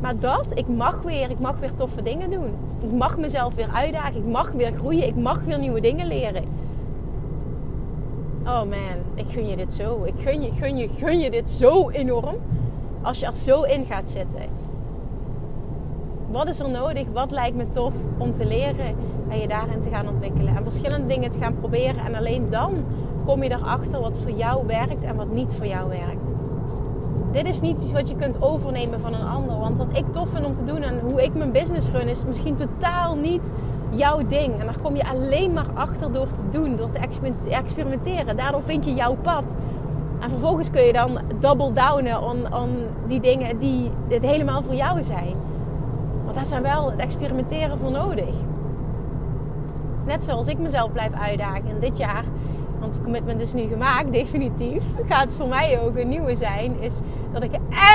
Maar 0.00 0.16
dat, 0.18 0.46
ik 0.54 0.68
mag 0.68 1.02
weer, 1.02 1.30
ik 1.30 1.40
mag 1.40 1.58
weer 1.58 1.74
toffe 1.74 2.02
dingen 2.02 2.30
doen. 2.30 2.48
Ik 2.82 2.92
mag 2.92 3.18
mezelf 3.18 3.54
weer 3.54 3.68
uitdagen. 3.72 4.16
Ik 4.16 4.26
mag 4.26 4.52
weer 4.52 4.72
groeien. 4.72 5.06
Ik 5.06 5.16
mag 5.16 5.40
weer 5.40 5.58
nieuwe 5.58 5.80
dingen 5.80 6.06
leren. 6.06 6.44
Oh 8.50 8.62
man, 8.62 8.98
ik 9.14 9.24
gun 9.28 9.48
je 9.48 9.56
dit 9.56 9.72
zo. 9.72 10.02
Ik 10.04 10.14
gun 10.16 10.42
je, 10.42 10.52
gun 10.52 10.76
je, 10.76 10.88
gun 10.88 11.18
je 11.18 11.30
dit 11.30 11.50
zo 11.50 11.90
enorm. 11.90 12.36
Als 13.02 13.20
je 13.20 13.26
er 13.26 13.34
zo 13.34 13.62
in 13.62 13.84
gaat 13.84 14.08
zitten. 14.08 14.42
Wat 16.30 16.48
is 16.48 16.60
er 16.60 16.70
nodig? 16.70 17.06
Wat 17.12 17.30
lijkt 17.30 17.56
me 17.56 17.70
tof 17.70 17.94
om 18.18 18.34
te 18.34 18.46
leren 18.46 18.96
en 19.28 19.40
je 19.40 19.48
daarin 19.48 19.80
te 19.80 19.88
gaan 19.88 20.08
ontwikkelen? 20.08 20.56
En 20.56 20.62
verschillende 20.62 21.06
dingen 21.06 21.30
te 21.30 21.38
gaan 21.38 21.58
proberen. 21.58 22.04
En 22.04 22.14
alleen 22.14 22.48
dan 22.48 22.84
kom 23.24 23.42
je 23.42 23.50
erachter 23.50 24.00
wat 24.00 24.18
voor 24.18 24.30
jou 24.30 24.66
werkt 24.66 25.02
en 25.02 25.16
wat 25.16 25.32
niet 25.32 25.52
voor 25.52 25.66
jou 25.66 25.88
werkt. 25.88 26.32
Dit 27.32 27.46
is 27.46 27.60
niet 27.60 27.82
iets 27.82 27.92
wat 27.92 28.08
je 28.08 28.16
kunt 28.16 28.42
overnemen 28.42 29.00
van 29.00 29.14
een 29.14 29.26
ander. 29.26 29.58
Want 29.58 29.78
wat 29.78 29.96
ik 29.96 30.12
tof 30.12 30.28
vind 30.28 30.46
om 30.46 30.54
te 30.54 30.64
doen 30.64 30.82
en 30.82 31.00
hoe 31.00 31.22
ik 31.22 31.34
mijn 31.34 31.52
business 31.52 31.88
run 31.90 32.08
is 32.08 32.24
misschien 32.24 32.56
totaal 32.56 33.14
niet 33.14 33.50
jouw 33.90 34.26
ding. 34.26 34.58
En 34.58 34.66
daar 34.66 34.80
kom 34.82 34.96
je 34.96 35.08
alleen 35.08 35.52
maar 35.52 35.66
achter 35.74 36.12
door 36.12 36.26
te 36.26 36.58
doen, 36.58 36.76
door 36.76 36.90
te 36.90 36.98
experimenteren. 37.50 38.36
Daardoor 38.36 38.62
vind 38.62 38.84
je 38.84 38.94
jouw 38.94 39.14
pad. 39.14 39.44
En 40.20 40.30
vervolgens 40.30 40.70
kun 40.70 40.82
je 40.82 40.92
dan 40.92 41.18
double 41.40 41.72
downen 41.72 42.22
on, 42.52 42.86
die 43.06 43.20
dingen 43.20 43.58
die 43.58 43.90
het 44.08 44.22
helemaal 44.22 44.62
voor 44.62 44.74
jou 44.74 45.02
zijn. 45.02 45.34
Want 46.24 46.34
daar 46.34 46.46
zijn 46.46 46.62
wel 46.62 46.90
het 46.90 47.00
experimenteren 47.00 47.78
voor 47.78 47.90
nodig. 47.90 48.34
Net 50.06 50.24
zoals 50.24 50.46
ik 50.46 50.58
mezelf 50.58 50.92
blijf 50.92 51.12
uitdagen. 51.12 51.68
En 51.68 51.78
dit 51.78 51.96
jaar, 51.96 52.24
want 52.78 52.94
het 52.94 53.04
commitment 53.04 53.40
is 53.40 53.52
nu 53.52 53.62
gemaakt, 53.62 54.12
definitief. 54.22 54.82
Gaat 55.08 55.32
voor 55.36 55.48
mij 55.48 55.80
ook 55.80 55.96
een 55.96 56.08
nieuwe 56.08 56.34
zijn. 56.34 56.80
Is 56.80 57.00
dat 57.32 57.42
ik 57.42 57.50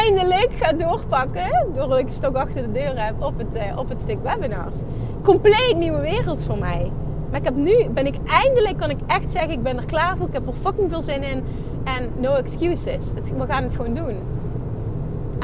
eindelijk 0.06 0.52
ga 0.60 0.74
doorpakken. 0.74 1.68
Doordat 1.74 2.00
ik 2.00 2.10
stok 2.10 2.36
achter 2.36 2.62
de 2.62 2.72
deur 2.72 3.06
heb 3.06 3.24
op 3.24 3.38
het, 3.38 3.56
uh, 3.56 3.78
op 3.78 3.90
het 3.90 4.02
stuk 4.02 4.18
webinars. 4.24 4.80
Compleet 5.24 5.76
nieuwe 5.78 6.02
wereld 6.02 6.44
voor 6.44 6.58
mij. 6.58 6.92
Maar 7.30 7.40
ik 7.40 7.46
heb 7.46 7.56
nu, 7.56 7.90
ben 7.90 8.06
ik 8.06 8.16
eindelijk, 8.28 8.78
kan 8.78 8.90
ik 8.90 8.98
echt 9.08 9.32
zeggen, 9.32 9.52
ik 9.52 9.64
ben 9.64 9.78
er 9.78 9.86
klaar 9.86 10.18
voor. 10.18 10.28
Ik 10.28 10.34
heb 10.34 10.48
er 10.48 10.54
fucking 10.62 10.90
veel 10.90 11.02
zin 11.02 11.24
in. 11.24 11.44
En 11.84 12.10
no 12.18 12.36
excuses. 12.36 13.14
we 13.38 13.46
gaan 13.48 13.64
het 13.64 13.76
gewoon 13.76 13.94
doen. 13.94 14.18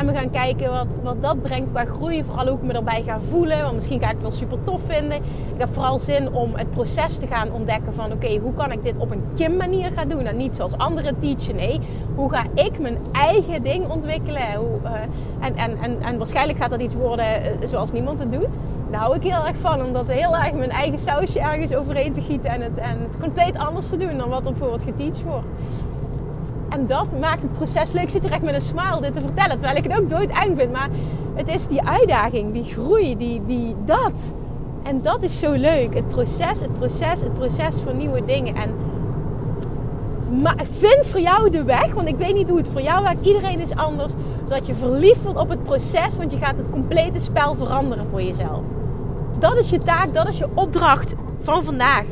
En 0.01 0.07
we 0.07 0.13
gaan 0.13 0.31
kijken 0.31 0.71
wat, 0.71 0.87
wat 1.03 1.21
dat 1.21 1.41
brengt 1.41 1.69
qua 1.71 1.85
groei. 1.85 2.23
Vooral 2.23 2.47
ik 2.47 2.61
me 2.61 2.73
erbij 2.73 3.03
ga 3.03 3.19
voelen. 3.29 3.61
Want 3.61 3.73
misschien 3.73 3.99
ga 3.99 4.05
ik 4.05 4.11
het 4.11 4.21
wel 4.21 4.31
super 4.31 4.57
tof 4.63 4.81
vinden. 4.85 5.17
Ik 5.53 5.57
heb 5.57 5.73
vooral 5.73 5.99
zin 5.99 6.33
om 6.33 6.51
het 6.55 6.71
proces 6.71 7.19
te 7.19 7.27
gaan 7.27 7.51
ontdekken 7.51 7.93
van... 7.93 8.11
Oké, 8.11 8.37
hoe 8.37 8.53
kan 8.53 8.71
ik 8.71 8.83
dit 8.83 8.97
op 8.97 9.11
een 9.11 9.23
Kim 9.35 9.55
manier 9.55 9.91
gaan 9.91 10.07
doen? 10.07 10.25
En 10.25 10.37
niet 10.37 10.55
zoals 10.55 10.77
anderen 10.77 11.17
teachen. 11.17 11.55
Nee, 11.55 11.79
hoe 12.15 12.31
ga 12.31 12.43
ik 12.53 12.79
mijn 12.79 12.97
eigen 13.11 13.63
ding 13.63 13.89
ontwikkelen? 13.89 14.53
Hoe, 14.55 14.79
uh, 14.83 14.91
en, 15.39 15.55
en, 15.55 15.77
en, 15.81 16.01
en 16.01 16.17
waarschijnlijk 16.17 16.59
gaat 16.59 16.69
dat 16.69 16.81
iets 16.81 16.95
worden 16.95 17.25
uh, 17.25 17.67
zoals 17.67 17.91
niemand 17.91 18.19
het 18.19 18.31
doet. 18.31 18.57
Daar 18.91 18.99
hou 18.99 19.15
ik 19.15 19.23
heel 19.23 19.45
erg 19.45 19.57
van. 19.57 19.85
Om 19.85 19.93
dat 19.93 20.07
heel 20.07 20.37
erg 20.37 20.53
mijn 20.53 20.71
eigen 20.71 20.99
sausje 20.99 21.39
ergens 21.39 21.73
overheen 21.73 22.13
te 22.13 22.21
gieten. 22.21 22.49
En 22.49 22.61
het, 22.61 22.77
en 22.77 22.97
het 23.09 23.19
compleet 23.19 23.57
anders 23.57 23.89
te 23.89 23.97
doen 23.97 24.17
dan 24.17 24.29
wat 24.29 24.45
er 24.45 24.51
bijvoorbeeld 24.51 24.83
geteacht 24.83 25.23
wordt. 25.23 25.45
En 26.71 26.87
dat 26.87 27.19
maakt 27.19 27.41
het 27.41 27.53
proces 27.53 27.91
leuk. 27.91 28.03
Ik 28.03 28.09
zit 28.09 28.21
direct 28.21 28.43
met 28.43 28.53
een 28.53 28.61
smile 28.61 29.01
dit 29.01 29.13
te 29.13 29.21
vertellen. 29.21 29.59
Terwijl 29.59 29.77
ik 29.77 29.83
het 29.83 30.01
ook 30.01 30.09
nooit 30.09 30.29
eng 30.29 30.55
vind. 30.55 30.71
Maar 30.71 30.89
het 31.33 31.47
is 31.47 31.67
die 31.67 31.81
uitdaging, 31.83 32.53
die 32.53 32.63
groei, 32.63 33.17
die, 33.17 33.45
die, 33.45 33.75
dat. 33.85 34.13
En 34.83 35.01
dat 35.01 35.23
is 35.23 35.39
zo 35.39 35.51
leuk. 35.51 35.93
Het 35.93 36.09
proces, 36.09 36.59
het 36.59 36.77
proces, 36.77 37.21
het 37.21 37.33
proces 37.33 37.75
van 37.85 37.97
nieuwe 37.97 38.25
dingen. 38.25 38.55
En 38.55 38.69
vind 40.79 41.07
voor 41.07 41.19
jou 41.19 41.49
de 41.49 41.63
weg. 41.63 41.93
Want 41.93 42.07
ik 42.07 42.15
weet 42.15 42.33
niet 42.33 42.49
hoe 42.49 42.57
het 42.57 42.67
voor 42.67 42.81
jou 42.81 43.03
werkt. 43.03 43.25
Iedereen 43.25 43.59
is 43.59 43.75
anders. 43.75 44.13
Zodat 44.47 44.67
je 44.67 44.75
verliefd 44.75 45.23
wordt 45.23 45.39
op 45.39 45.49
het 45.49 45.63
proces. 45.63 46.17
Want 46.17 46.31
je 46.31 46.37
gaat 46.37 46.57
het 46.57 46.69
complete 46.69 47.19
spel 47.19 47.55
veranderen 47.55 48.05
voor 48.09 48.21
jezelf. 48.21 48.63
Dat 49.39 49.57
is 49.57 49.69
je 49.69 49.79
taak. 49.79 50.13
Dat 50.13 50.27
is 50.27 50.37
je 50.37 50.47
opdracht 50.53 51.13
van 51.41 51.63
vandaag 51.63 52.05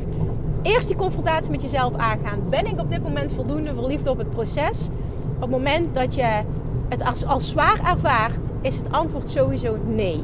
eerst 0.70 0.88
die 0.88 0.98
confrontatie 0.98 1.52
met 1.52 1.62
jezelf 1.62 1.96
aangaan. 1.96 2.40
Ben 2.50 2.66
ik 2.66 2.80
op 2.80 2.90
dit 2.90 3.04
moment 3.04 3.34
voldoende 3.34 3.74
verliefd 3.74 4.08
op 4.08 4.18
het 4.18 4.30
proces? 4.30 4.88
Op 5.36 5.42
het 5.42 5.50
moment 5.50 5.96
dat 5.96 6.16
je 6.16 6.42
het 6.90 7.04
als, 7.04 7.26
als 7.26 7.50
zwaar 7.50 7.80
ervaart, 7.86 8.50
is 8.62 8.78
het 8.78 8.92
antwoord 8.92 9.30
sowieso 9.30 9.78
nee. 9.88 10.24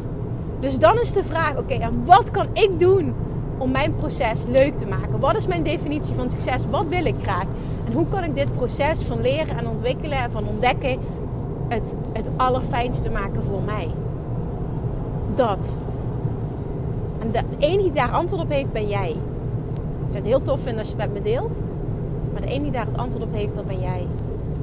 Dus 0.60 0.80
dan 0.80 1.00
is 1.00 1.14
de 1.14 1.24
vraag: 1.24 1.58
oké, 1.58 1.90
wat 2.06 2.32
kan 2.32 2.48
ik 2.54 2.80
doen 2.80 3.14
om 3.58 3.72
mijn 3.72 3.96
proces 3.96 4.44
leuk 4.50 4.78
te 4.78 4.86
maken? 4.86 5.20
Wat 5.20 5.36
is 5.36 5.48
mijn 5.48 5.64
definitie 5.64 6.16
van 6.16 6.30
succes? 6.30 6.64
Wat 6.70 6.88
wil 6.88 7.06
ik 7.06 7.16
graag? 7.22 7.46
En 7.86 7.94
hoe 7.94 8.10
kan 8.10 8.24
ik 8.24 8.36
dit 8.36 8.56
proces 8.56 9.00
van 9.00 9.22
leren 9.22 9.58
en 9.58 9.68
ontwikkelen 9.68 10.18
en 10.18 10.32
van 10.32 10.48
ontdekken 10.48 11.00
het, 11.68 11.96
het 12.14 12.30
allerfijnste 12.36 13.10
maken 13.10 13.44
voor 13.44 13.62
mij? 13.62 13.88
Dat. 15.36 15.74
En 17.20 17.32
de 17.32 17.42
enige 17.60 17.84
die 17.84 17.92
daar 17.92 18.12
antwoord 18.12 18.42
op 18.42 18.50
heeft, 18.50 18.72
ben 18.72 18.88
jij. 18.88 19.16
Ik 20.06 20.12
zou 20.12 20.24
het 20.24 20.26
heel 20.26 20.42
tof 20.42 20.62
vinden 20.62 20.80
als 20.80 20.92
je 20.92 20.96
het 20.98 21.12
met 21.12 21.24
me 21.24 21.30
deelt. 21.30 21.62
Maar 22.32 22.42
de 22.42 22.48
enige 22.48 22.64
die 22.64 22.72
daar 22.72 22.86
het 22.86 22.98
antwoord 22.98 23.24
op 23.24 23.34
heeft, 23.34 23.56
dat 23.56 23.68
ben 23.68 23.80
jij. 23.80 24.08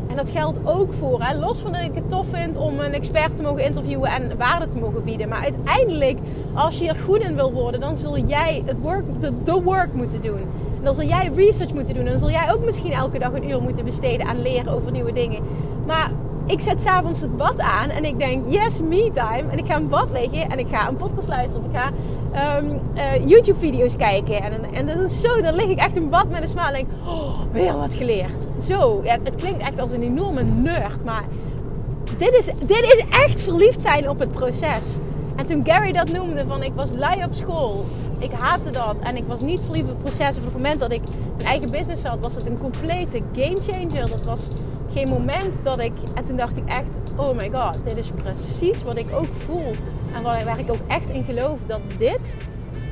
En 0.09 0.17
dat 0.17 0.31
geldt 0.31 0.59
ook 0.65 0.93
voor, 0.93 1.23
hè? 1.23 1.39
los 1.39 1.61
van 1.61 1.73
dat 1.73 1.83
ik 1.83 1.95
het 1.95 2.11
tof 2.11 2.27
vind 2.31 2.57
om 2.57 2.81
een 2.81 2.93
expert 2.93 3.37
te 3.37 3.43
mogen 3.43 3.65
interviewen 3.65 4.11
en 4.11 4.39
waarde 4.39 4.67
te 4.67 4.79
mogen 4.79 5.05
bieden. 5.05 5.29
Maar 5.29 5.43
uiteindelijk, 5.43 6.19
als 6.55 6.79
je 6.79 6.89
er 6.89 6.97
goed 6.97 7.21
in 7.21 7.35
wil 7.35 7.53
worden, 7.53 7.81
dan 7.81 7.97
zul 7.97 8.19
jij 8.19 8.63
het 8.67 8.81
work, 8.81 9.05
work 9.65 9.93
moeten 9.93 10.23
doen. 10.23 10.41
En 10.79 10.85
dan 10.85 10.95
zul 10.95 11.07
jij 11.07 11.31
research 11.37 11.75
moeten 11.75 11.95
doen. 11.95 12.05
En 12.05 12.11
dan 12.11 12.19
zul 12.19 12.31
jij 12.31 12.53
ook 12.53 12.65
misschien 12.65 12.93
elke 12.93 13.19
dag 13.19 13.33
een 13.33 13.51
uur 13.51 13.63
moeten 13.63 13.85
besteden 13.85 14.27
aan 14.27 14.43
leren 14.43 14.73
over 14.73 14.91
nieuwe 14.93 15.13
dingen. 15.13 15.43
Maar 15.87 16.11
ik 16.47 16.61
zet 16.61 16.81
s'avonds 16.81 17.21
het 17.21 17.37
bad 17.37 17.61
aan 17.61 17.91
en 17.91 18.05
ik 18.05 18.19
denk, 18.19 18.45
yes, 18.49 18.81
me 18.81 19.11
time. 19.13 19.51
En 19.51 19.59
ik 19.59 19.67
ga 19.67 19.77
in 19.77 19.89
bad 19.89 20.11
liggen 20.11 20.51
en 20.51 20.59
ik 20.59 20.67
ga 20.71 20.89
een 20.89 20.97
podcast 20.97 21.29
luisteren. 21.29 21.67
Of 21.67 21.73
ik 21.73 21.79
ga 21.79 21.91
um, 22.59 22.81
uh, 22.95 23.29
YouTube-video's 23.29 23.97
kijken. 23.97 24.43
En, 24.43 24.53
en 24.73 24.87
dan, 24.87 25.11
zo, 25.11 25.41
dan 25.41 25.55
lig 25.55 25.69
ik 25.69 25.79
echt 25.79 25.97
in 25.97 26.09
bad 26.09 26.29
met 26.29 26.43
een 26.43 26.49
smaal 26.49 26.67
en 26.67 26.73
denk, 26.73 26.87
oh, 27.05 27.41
weer 27.53 27.77
wat 27.77 27.95
geleerd. 27.95 28.47
Zo, 28.63 29.01
ja, 29.05 29.17
het 29.23 29.35
klinkt 29.35 29.63
echt 29.63 29.81
als 29.81 29.91
een 29.91 30.03
enorme 30.03 30.43
nerd, 30.43 31.05
maar 31.05 31.25
dit 32.19 32.33
is, 32.33 32.45
dit 32.45 32.83
is 32.83 33.05
echt 33.11 33.41
verliefd 33.41 33.83
zijn 33.83 34.09
op 34.09 34.19
het 34.19 34.33
proces. 34.33 34.97
En 35.37 35.47
toen 35.47 35.65
Gary 35.65 35.93
dat 35.93 36.09
noemde 36.09 36.45
van 36.47 36.63
ik 36.63 36.73
was 36.75 36.91
lui 36.97 37.25
op 37.25 37.35
school, 37.35 37.85
ik 38.19 38.33
haatte 38.33 38.71
dat 38.71 38.97
en 39.03 39.17
ik 39.17 39.25
was 39.27 39.41
niet 39.41 39.63
verliefd 39.63 39.91
op 39.91 39.95
het 39.95 40.03
proces. 40.03 40.37
Op 40.37 40.45
het 40.45 40.53
moment 40.53 40.81
dat 40.81 40.93
ik 40.93 41.01
mijn 41.37 41.49
eigen 41.49 41.71
business 41.71 42.05
had, 42.05 42.21
was 42.21 42.35
het 42.35 42.47
een 42.47 42.59
complete 42.59 43.21
game 43.33 43.57
changer. 43.61 44.11
Dat 44.11 44.25
was 44.25 44.41
geen 44.93 45.09
moment 45.09 45.65
dat 45.65 45.79
ik. 45.79 45.93
En 46.15 46.25
toen 46.25 46.37
dacht 46.37 46.57
ik 46.57 46.69
echt: 46.69 46.89
oh 47.17 47.37
my 47.37 47.51
god, 47.55 47.77
dit 47.85 47.97
is 47.97 48.11
precies 48.23 48.83
wat 48.83 48.97
ik 48.97 49.07
ook 49.15 49.35
voel. 49.45 49.75
En 50.15 50.23
waar, 50.23 50.59
ik 50.59 50.71
ook 50.71 50.89
echt 50.89 51.11
in 51.11 51.25
geloof 51.25 51.59
dat 51.67 51.81
dit 51.99 52.37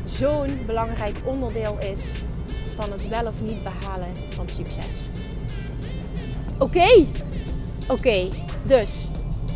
zo'n 0.05 0.61
belangrijk 0.67 1.17
onderdeel 1.25 1.79
is 1.79 2.05
van 2.77 2.93
het 2.93 3.09
wel 3.09 3.27
of 3.27 3.43
niet 3.43 3.63
behalen 3.63 4.09
van 4.29 4.49
succes. 4.49 5.09
Oké, 6.59 7.05
oké, 7.89 8.29
dus 8.63 9.09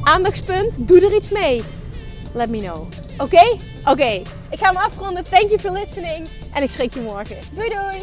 aandachtspunt, 0.03 0.89
doe 0.89 1.01
er 1.01 1.17
iets 1.17 1.31
mee. 1.31 1.63
Let 2.35 2.49
me 2.49 2.59
know. 2.59 2.87
Oké? 3.19 3.57
Oké, 3.85 4.23
ik 4.51 4.59
ga 4.59 4.67
hem 4.67 4.77
afronden. 4.77 5.25
Thank 5.25 5.49
you 5.49 5.59
for 5.59 5.71
listening. 5.71 6.29
En 6.55 6.63
ik 6.63 6.71
spreek 6.71 6.95
je 6.95 7.01
morgen. 7.01 7.37
Doei 7.55 7.69
doei! 7.69 8.03